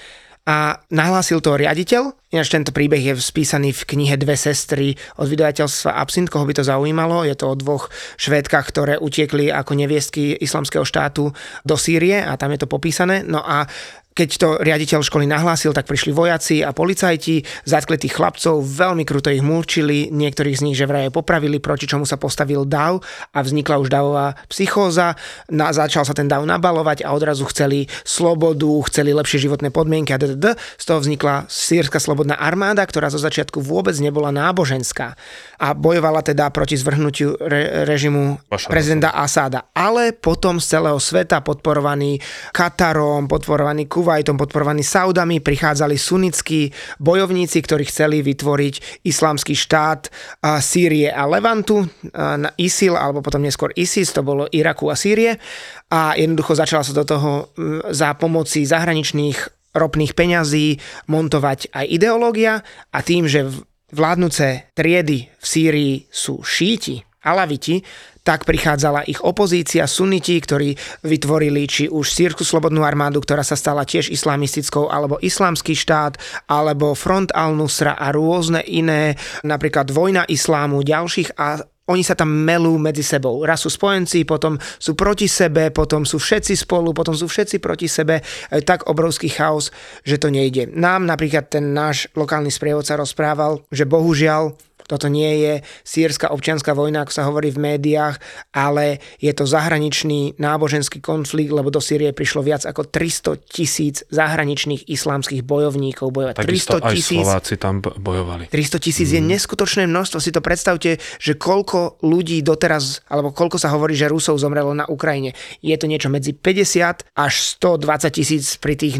[0.43, 2.11] a nahlásil to riaditeľ.
[2.35, 6.67] Ináč tento príbeh je spísaný v knihe Dve sestry od vydavateľstva Absint, koho by to
[6.67, 7.23] zaujímalo.
[7.23, 7.87] Je to o dvoch
[8.19, 11.31] švédkach, ktoré utiekli ako neviestky islamského štátu
[11.63, 13.23] do Sýrie a tam je to popísané.
[13.23, 13.69] No a
[14.13, 19.33] keď to riaditeľ školy nahlásil, tak prišli vojaci a policajti, zatkli tých chlapcov, veľmi kruto
[19.33, 23.01] ich múčili, niektorých z nich že vraj popravili, proti čomu sa postavil dav
[23.33, 25.17] a vznikla už davová psychóza,
[25.49, 30.21] na, začal sa ten dav nabalovať a odrazu chceli slobodu, chceli lepšie životné podmienky a
[30.21, 30.57] ddd.
[30.77, 35.17] Z toho vznikla sírska slobodná armáda, ktorá zo začiatku vôbec nebola náboženská
[35.63, 39.71] a bojovala teda proti zvrhnutiu re, režimu Vaša prezidenta Asáda.
[39.71, 42.19] Ale potom z celého sveta podporovaný
[42.51, 50.11] Katarom, podporovaný Kuwaitom podporovaní Saudami prichádzali sunnickí bojovníci, ktorí chceli vytvoriť islamský štát
[50.59, 55.39] Sýrie a Levantu, na ISIL, alebo potom neskôr ISIS, to bolo Iraku a Sýrie.
[55.87, 57.55] A jednoducho začala sa do toho
[57.95, 62.59] za pomoci zahraničných ropných peňazí montovať aj ideológia
[62.91, 63.47] a tým, že
[63.95, 67.79] vládnuce triedy v Sýrii sú šíti, alaviti,
[68.23, 73.83] tak prichádzala ich opozícia, suniti, ktorí vytvorili či už Sýrku slobodnú armádu, ktorá sa stala
[73.83, 76.15] tiež islamistickou, alebo islamský štát,
[76.47, 82.79] alebo Front al-Nusra a rôzne iné, napríklad vojna islámu, ďalších a oni sa tam melú
[82.79, 83.43] medzi sebou.
[83.43, 87.91] Raz sú spojenci, potom sú proti sebe, potom sú všetci spolu, potom sú všetci proti
[87.91, 88.23] sebe.
[88.47, 89.67] Je tak obrovský chaos,
[90.07, 90.71] že to nejde.
[90.71, 94.55] Nám napríklad ten náš lokálny sprievodca rozprával, že bohužiaľ
[94.87, 95.53] toto nie je
[95.83, 98.19] sírska občianská vojna, ako sa hovorí v médiách,
[98.51, 104.87] ale je to zahraničný náboženský konflikt, lebo do Sýrie prišlo viac ako 300 tisíc zahraničných
[104.87, 106.35] islamských bojovníkov bojovať.
[106.39, 108.51] Takisto 300 tisíc, Slováci tam bojovali.
[108.51, 109.15] 300 tisíc mm.
[109.15, 109.29] je mhm.
[109.35, 110.17] neskutočné množstvo.
[110.19, 114.85] Si to predstavte, že koľko ľudí doteraz, alebo koľko sa hovorí, že Rusov zomrelo na
[114.87, 115.35] Ukrajine.
[115.63, 118.99] Je to niečo medzi 50 až 120 tisíc pri tých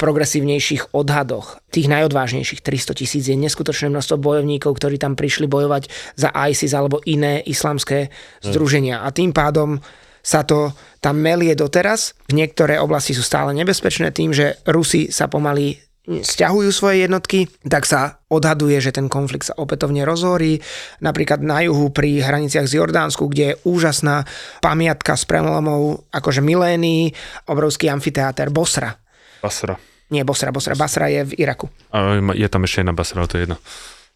[0.00, 1.60] najprogresívnejších odhadoch.
[1.68, 7.04] Tých najodvážnejších 300 tisíc je neskutočné množstvo bojovníkov, ktorí tam prišli bojovať za ISIS alebo
[7.04, 8.08] iné islamské
[8.40, 9.04] združenia.
[9.04, 9.76] A tým pádom
[10.24, 10.72] sa to
[11.04, 12.16] tam melie doteraz.
[12.32, 15.76] Niektoré oblasti sú stále nebezpečné tým, že Rusi sa pomaly
[16.08, 20.64] stiahujú svoje jednotky, tak sa odhaduje, že ten konflikt sa opätovne rozhorí.
[21.04, 24.24] Napríklad na juhu pri hraniciach z Jordánsku, kde je úžasná
[24.64, 27.12] pamiatka s prelomou akože milénií,
[27.52, 28.96] obrovský amfiteáter Bosra.
[29.44, 29.89] Basra.
[30.10, 30.74] Nie, Bosra, Bosra.
[30.74, 31.70] Basra je v Iraku.
[31.94, 33.58] A je tam ešte jedna Basra, to je jedno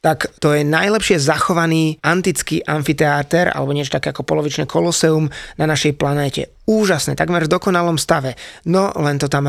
[0.04, 5.96] tak to je najlepšie zachovaný antický amfiteáter alebo niečo také ako polovičné koloseum na našej
[5.96, 6.52] planéte.
[6.68, 8.36] Úžasné, takmer v dokonalom stave.
[8.68, 9.48] No len to tam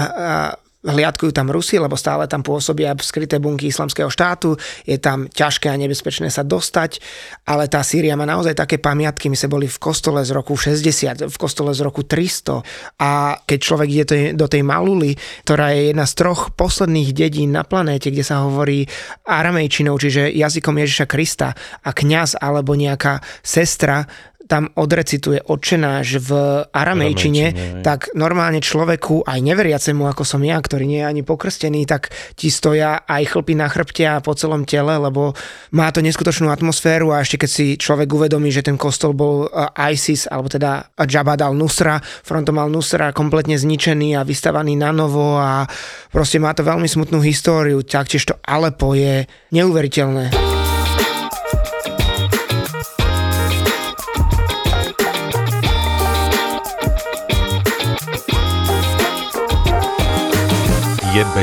[0.86, 4.56] hliadkujú tam Rusi, lebo stále tam pôsobia skryté bunky islamského štátu,
[4.86, 7.02] je tam ťažké a nebezpečné sa dostať,
[7.50, 11.26] ale tá Sýria má naozaj také pamiatky, my sme boli v kostole z roku 60,
[11.26, 14.06] v kostole z roku 300 a keď človek ide
[14.38, 18.86] do tej Maluly, ktorá je jedna z troch posledných dedín na planéte, kde sa hovorí
[19.26, 24.06] aramejčinou, čiže jazykom Ježiša Krista a kňaz alebo nejaká sestra
[24.46, 26.30] tam odrecituje odčenáš v
[26.70, 27.46] aramejčine,
[27.82, 32.54] tak normálne človeku, aj neveriacemu ako som ja, ktorý nie je ani pokrstený, tak ti
[32.54, 35.34] stoja aj chlpy na chrbte a po celom tele, lebo
[35.74, 39.94] má to neskutočnú atmosféru a ešte keď si človek uvedomí, že ten kostol bol e,
[39.94, 45.66] ISIS, alebo teda Jabhat al-Nusra, frontom al-Nusra kompletne zničený a vystavaný na novo a
[46.14, 50.55] proste má to veľmi smutnú históriu, taktiež to Alepo je neuveriteľné.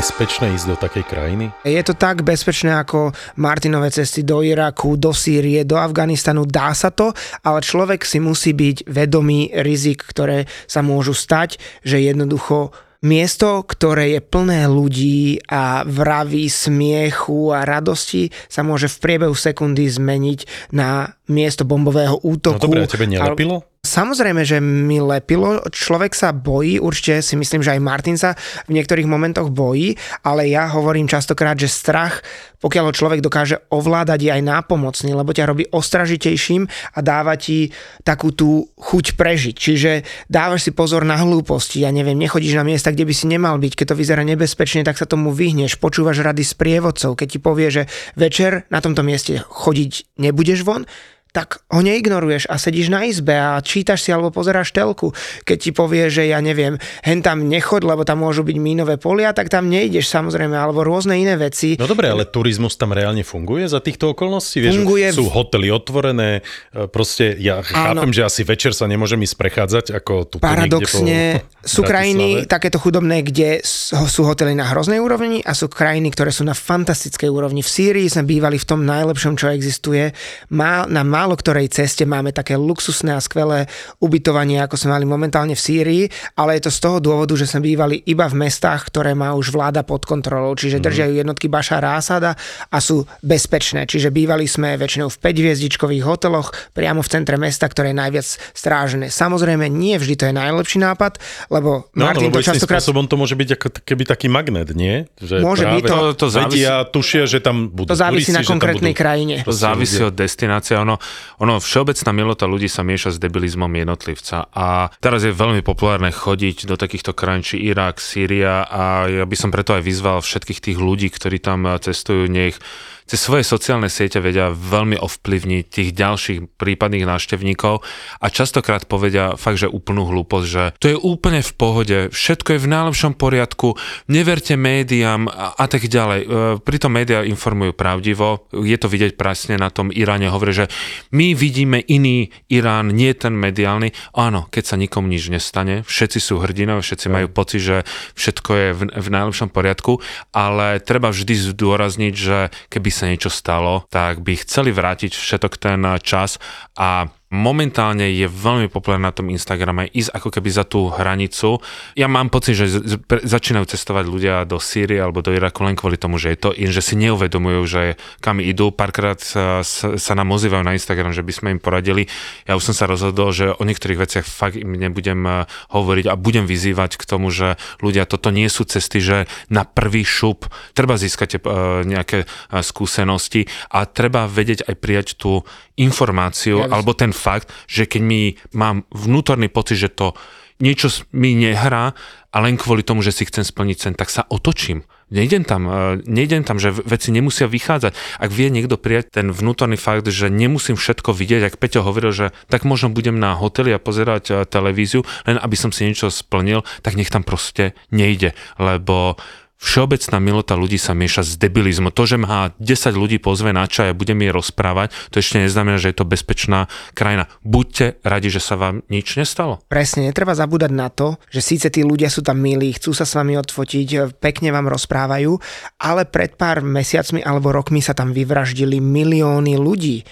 [0.03, 1.45] Bezpečné ísť do takej krajiny?
[1.63, 6.43] Je to tak bezpečné ako Martinové cesty do Iraku, do Sýrie, do Afganistanu.
[6.43, 11.55] Dá sa to, ale človek si musí byť vedomý rizik, ktoré sa môžu stať,
[11.87, 18.97] že jednoducho Miesto, ktoré je plné ľudí a vraví smiechu a radosti, sa môže v
[19.03, 22.63] priebehu sekundy zmeniť na miesto bombového útoku.
[22.63, 23.67] No dobre, a tebe nelepilo?
[23.83, 25.59] Samozrejme, že mi lepilo.
[25.67, 28.31] Človek sa bojí, určite si myslím, že aj Martin sa
[28.63, 32.23] v niektorých momentoch bojí, ale ja hovorím častokrát, že strach,
[32.63, 36.63] pokiaľ ho človek dokáže ovládať, je aj nápomocný, lebo ťa robí ostražitejším
[36.95, 37.75] a dáva ti
[38.07, 39.55] takú tú chuť prežiť.
[39.59, 39.91] Čiže
[40.31, 43.83] dávaš si pozor na hlúposti, ja neviem, nechodíš na miesta, kde by si nemal byť,
[43.83, 47.67] keď to vyzerá nebezpečne, tak sa tomu vyhneš, počúvaš rady s prievodcov, keď ti povie,
[47.67, 50.87] že večer na tomto mieste chodiť nebudeš von,
[51.33, 55.17] tak ho neignoruješ a sedíš na izbe a čítaš si alebo pozeráš telku.
[55.49, 59.33] Keď ti povie, že ja neviem, hen tam nechod, lebo tam môžu byť mínové polia,
[59.33, 61.73] tak tam nejdeš samozrejme, alebo rôzne iné veci.
[61.81, 64.61] No dobre, ale turizmus tam reálne funguje za týchto okolností?
[64.61, 65.09] Vieš, funguje.
[65.09, 68.13] Sú hotely otvorené, e, proste ja chápem, Áno.
[68.13, 73.23] že asi večer sa môžem ísť prechádzať ako tu Paradoxne po sú krajiny takéto chudobné,
[73.23, 77.65] kde sú hotely na hroznej úrovni a sú krajiny, ktoré sú na fantastickej úrovni.
[77.65, 80.11] V Sýrii sme bývali v tom najlepšom, čo existuje.
[80.51, 83.71] Má, na málo ktorej ceste máme také luxusné a skvelé
[84.03, 86.03] ubytovanie, ako sme mali momentálne v Sýrii,
[86.35, 89.55] ale je to z toho dôvodu, že sme bývali iba v mestách, ktoré má už
[89.55, 90.83] vláda pod kontrolou, čiže mm.
[90.83, 92.35] držia jednotky Bašara Asada
[92.67, 93.87] a sú bezpečné.
[93.87, 98.27] Čiže bývali sme väčšinou v 5 hviezdičkových hoteloch priamo v centre mesta, ktoré je najviac
[98.51, 99.07] strážené.
[99.07, 102.83] Samozrejme, nie vždy to je najlepší nápad, lebo no, Martin no, lebo to častokrát...
[102.83, 105.07] spôsobom to môže byť ako keby taký magnet, nie?
[105.23, 105.95] Že môže byť to.
[105.95, 106.67] To, to závisí...
[106.67, 108.99] Vedia, tušia, že tam budú To závisí turisti, na konkrétnej budú...
[108.99, 109.35] krajine.
[109.47, 110.75] To závisí od destinácie.
[110.75, 110.97] Ono,
[111.41, 114.47] ono všeobecná milota ľudí sa mieša s debilizmom jednotlivca.
[114.53, 119.35] A teraz je veľmi populárne chodiť do takýchto krajín, či Irak, Sýria a ja by
[119.37, 122.57] som preto aj vyzval všetkých tých ľudí, ktorí tam cestujú, nech
[123.05, 127.83] cez svoje sociálne siete vedia veľmi ovplyvniť tých ďalších prípadných návštevníkov
[128.19, 132.63] a častokrát povedia fakt, že úplnú hlúposť, že to je úplne v pohode, všetko je
[132.63, 133.75] v najlepšom poriadku,
[134.07, 136.21] neverte médiám a, a tak ďalej.
[136.23, 136.27] E,
[136.63, 140.71] pritom médiá informujú pravdivo, je to vidieť presne na tom Iráne, hovorí, že
[141.11, 143.91] my vidíme iný Irán, nie ten mediálny.
[144.15, 147.77] Áno, keď sa nikomu nič nestane, všetci sú hrdinovia, všetci majú pocit, že
[148.15, 149.99] všetko je v, v najlepšom poriadku,
[150.31, 152.37] ale treba vždy zdôrazniť, že
[152.71, 156.39] keby sa niečo stalo, tak by chceli vrátiť všetok ten čas
[156.79, 161.57] a momentálne je veľmi populárne na tom Instagrame ísť ako keby za tú hranicu.
[161.97, 162.69] Ja mám pocit, že
[163.09, 166.69] začínajú cestovať ľudia do Sýrie alebo do Iraku len kvôli tomu, že je to in,
[166.69, 167.81] že si neuvedomujú, že
[168.21, 168.69] kam idú.
[168.69, 172.05] Párkrát sa, sa nám ozývajú na Instagram, že by sme im poradili.
[172.45, 176.19] Ja už som sa rozhodol, že o niektorých veciach fakt im nebudem eh, hovoriť a
[176.19, 179.17] budem vyzývať k tomu, že ľudia, toto nie sú cesty, že
[179.49, 180.45] na prvý šup
[180.77, 181.41] treba získať eh,
[181.81, 182.27] nejaké eh,
[182.61, 185.41] skúsenosti a treba vedieť aj prijať tú
[185.79, 188.21] informáciu ja alebo ten fakt, že keď mi
[188.53, 190.13] mám vnútorný pocit, že to
[190.61, 191.97] niečo mi nehrá
[192.33, 194.85] a len kvôli tomu, že si chcem splniť sen, tak sa otočím.
[195.13, 197.93] Nejdem tam, e, nejdem tam, že veci nemusia vychádzať.
[198.17, 202.27] Ak vie niekto prijať ten vnútorný fakt, že nemusím všetko vidieť, ak Peťo hovoril, že
[202.49, 206.65] tak možno budem na hoteli a pozerať e, televíziu, len aby som si niečo splnil,
[206.81, 209.21] tak nech tam proste nejde, lebo
[209.63, 211.95] všeobecná milota ľudí sa mieša s debilizmom.
[211.95, 215.79] To, že má 10 ľudí pozve na čaj a budem jej rozprávať, to ešte neznamená,
[215.79, 217.31] že je to bezpečná krajina.
[217.47, 219.63] Buďte radi, že sa vám nič nestalo.
[219.71, 223.15] Presne, netreba zabúdať na to, že síce tí ľudia sú tam milí, chcú sa s
[223.15, 225.31] vami odfotiť, pekne vám rozprávajú,
[225.79, 230.03] ale pred pár mesiacmi alebo rokmi sa tam vyvraždili milióny ľudí.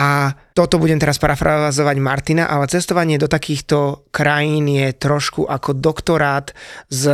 [0.00, 6.54] A toto budem teraz parafrazovať Martina, ale cestovanie do takýchto krajín je trošku ako doktorát
[6.88, 7.10] z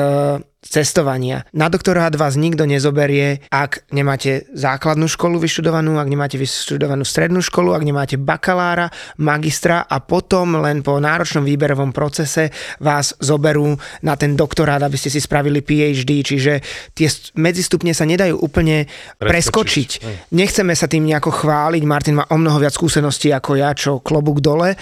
[0.68, 1.46] cestovania.
[1.54, 7.72] Na doktorát vás nikto nezoberie, ak nemáte základnú školu vyštudovanú, ak nemáte vyštudovanú strednú školu,
[7.72, 8.90] ak nemáte bakalára,
[9.22, 12.50] magistra a potom len po náročnom výberovom procese
[12.82, 16.52] vás zoberú na ten doktorát, aby ste si spravili PhD, čiže
[16.92, 17.08] tie
[17.38, 19.88] medzistupne sa nedajú úplne preskočiť.
[20.02, 20.34] preskočiť.
[20.34, 24.42] Nechceme sa tým nejako chváliť, Martin má o mnoho viac skúseností ako ja, čo klobúk
[24.42, 24.76] dole,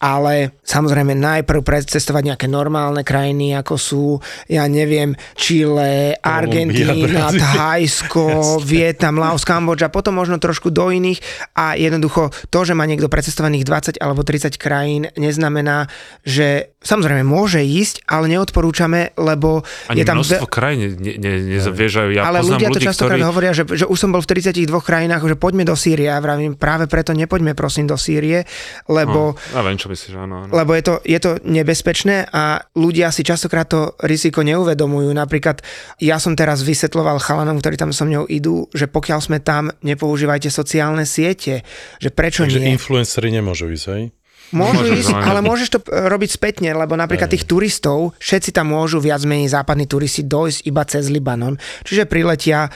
[0.00, 4.04] ale samozrejme najprv precestovať nejaké normálne krajiny, ako sú,
[4.48, 8.24] ja neviem, Čile, Argentína, Thajsko,
[8.64, 11.20] Vietnam, Laos, Kambodža, potom možno trošku do iných
[11.52, 15.92] a jednoducho to, že má niekto precestovaných 20 alebo 30 krajín, neznamená,
[16.24, 20.16] že samozrejme môže ísť, ale neodporúčame, lebo Ani je tam...
[20.24, 22.08] množstvo krajín ne, ne, nezaviežajú.
[22.16, 23.28] Ja ale ľudia to častokrát ktorí...
[23.28, 26.08] hovoria, že, že už som bol v 32 krajinách, že poďme do Sýrie.
[26.08, 28.48] Ja vravím, práve preto nepoďme prosím do Sýrie,
[28.88, 29.36] lebo...
[29.36, 30.52] No, ja viem, čo myslíš, áno, áno.
[30.54, 35.10] Lebo je to, je to nebezpečné a ľudia si častokrát to riziko neuvedomujú.
[35.10, 35.60] Napríklad
[35.98, 40.48] ja som teraz vysvetloval chalanom, ktorí tam so mnou idú, že pokiaľ sme tam, nepoužívajte
[40.48, 41.66] sociálne siete.
[41.98, 42.78] Že prečo Takže nie?
[42.78, 44.04] influenceri nemôžu ísť, hej?
[44.50, 48.74] Môžu Môžeš ísť, ale môžeš to e, robiť spätne, lebo napríklad tých turistov, všetci tam
[48.74, 51.54] môžu viac menej západní turisti dojsť iba cez Libanon,
[51.86, 52.66] čiže priletia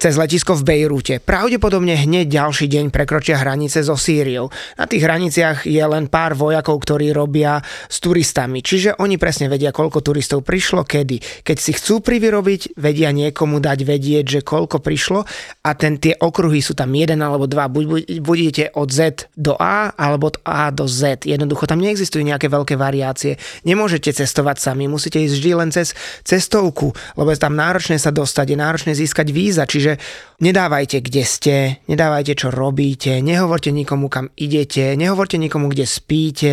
[0.00, 1.20] cez letisko v Bejrúte.
[1.20, 4.48] Pravdepodobne hneď ďalší deň prekročia hranice so Sýriou.
[4.80, 7.60] Na tých hraniciach je len pár vojakov, ktorí robia
[7.92, 11.44] s turistami, čiže oni presne vedia, koľko turistov prišlo, kedy.
[11.44, 15.28] Keď si chcú privyrobiť, vedia niekomu dať vedieť, že koľko prišlo
[15.60, 17.68] a ten, tie okruhy sú tam jeden alebo dva.
[17.68, 21.26] Buď, buď idete od Z do A alebo od A do Z svet.
[21.26, 23.36] Jednoducho tam neexistujú nejaké veľké variácie.
[23.66, 28.54] Nemôžete cestovať sami, musíte ísť vždy len cez cestovku, lebo je tam náročné sa dostať,
[28.54, 29.98] je náročné získať víza, čiže
[30.38, 31.54] nedávajte, kde ste,
[31.90, 36.52] nedávajte, čo robíte, nehovorte nikomu, kam idete, nehovorte nikomu, kde spíte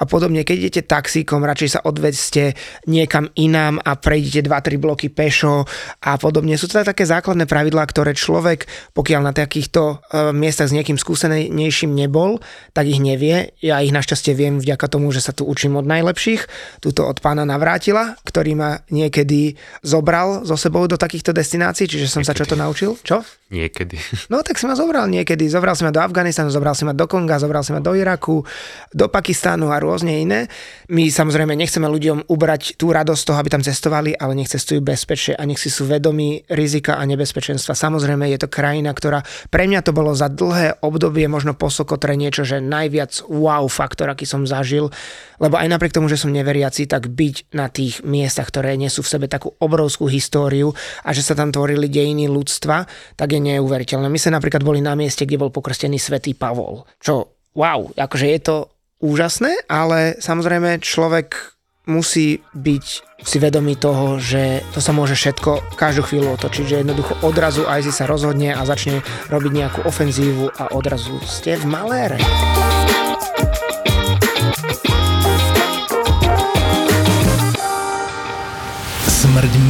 [0.00, 0.42] a podobne.
[0.46, 2.56] Keď idete taxíkom, radšej sa odvedzte
[2.88, 5.68] niekam inám a prejdete 2-3 bloky pešo
[6.00, 6.56] a podobne.
[6.56, 8.64] Sú to také základné pravidlá, ktoré človek,
[8.96, 12.40] pokiaľ na takýchto uh, miestach s niekým skúsenejším nebol,
[12.72, 13.52] tak ich nevie.
[13.60, 16.46] Ja ich našťastie viem vďaka tomu, že sa tu učím od najlepších.
[16.78, 22.22] Tuto od pána Navrátila, ktorý ma niekedy zobral so sebou do takýchto destinácií, čiže som
[22.22, 22.30] niekedy.
[22.30, 22.94] sa čo to naučil.
[23.02, 23.26] Čo?
[23.46, 23.94] Niekedy.
[24.32, 25.46] No tak si ma zobral niekedy.
[25.46, 28.42] Zobral si ma do Afganistanu, zobral si ma do Konga, zobral si ma do Iraku,
[28.90, 30.50] do Pakistánu a rôzne iné.
[30.90, 35.38] My samozrejme nechceme ľuďom ubrať tú radosť toho, aby tam cestovali, ale nech cestujú bezpečne
[35.38, 37.78] a nech si sú vedomí rizika a nebezpečenstva.
[37.78, 41.70] Samozrejme je to krajina, ktorá pre mňa to bolo za dlhé obdobie možno po
[42.16, 44.90] niečo, že najviac wow faktor, aký som zažil,
[45.38, 49.12] lebo aj napriek tomu, že som neveriaci, tak byť na tých miestach, ktoré nesú v
[49.12, 50.72] sebe takú obrovskú históriu
[51.04, 54.08] a že sa tam tvorili dejiny ľudstva, tak je neuveriteľné.
[54.08, 58.40] My sme napríklad boli na mieste, kde bol pokrstený svätý Pavol, čo wow, akože je
[58.40, 58.56] to
[59.00, 61.56] úžasné, ale samozrejme človek
[61.86, 62.84] musí byť
[63.22, 67.86] si vedomý toho, že to sa môže všetko každú chvíľu otočiť, že jednoducho odrazu aj
[67.86, 72.18] si sa rozhodne a začne robiť nejakú ofenzívu a odrazu ste v malére.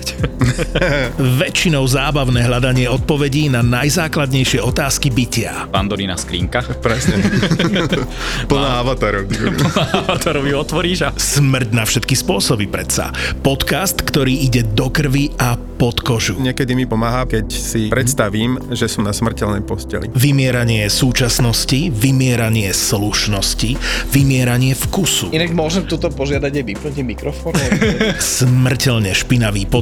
[1.42, 5.68] Väčšinou zábavné hľadanie odpovedí na najzákladnejšie otázky bytia.
[5.68, 6.64] Pandorína skrinka.
[6.80, 7.20] Presne.
[8.50, 9.28] Plná avatarov.
[9.60, 11.08] Plná avatarov ju otvoríš a...
[11.12, 13.12] Smrť na všetky spôsoby predsa.
[13.44, 16.38] Podcast, ktorý ide do krvi a pod kožu.
[16.38, 20.06] Niekedy mi pomáha, keď si predstavím, že som na smrteľnej posteli.
[20.14, 23.76] Vymieranie súčasnosti, vymieranie slušnosti,
[24.14, 25.34] vymieranie vkusu.
[25.34, 27.54] Inak môžem tuto požiadať aj vypnúť mikrofón?
[28.22, 29.81] Smrteľne špinavý podcast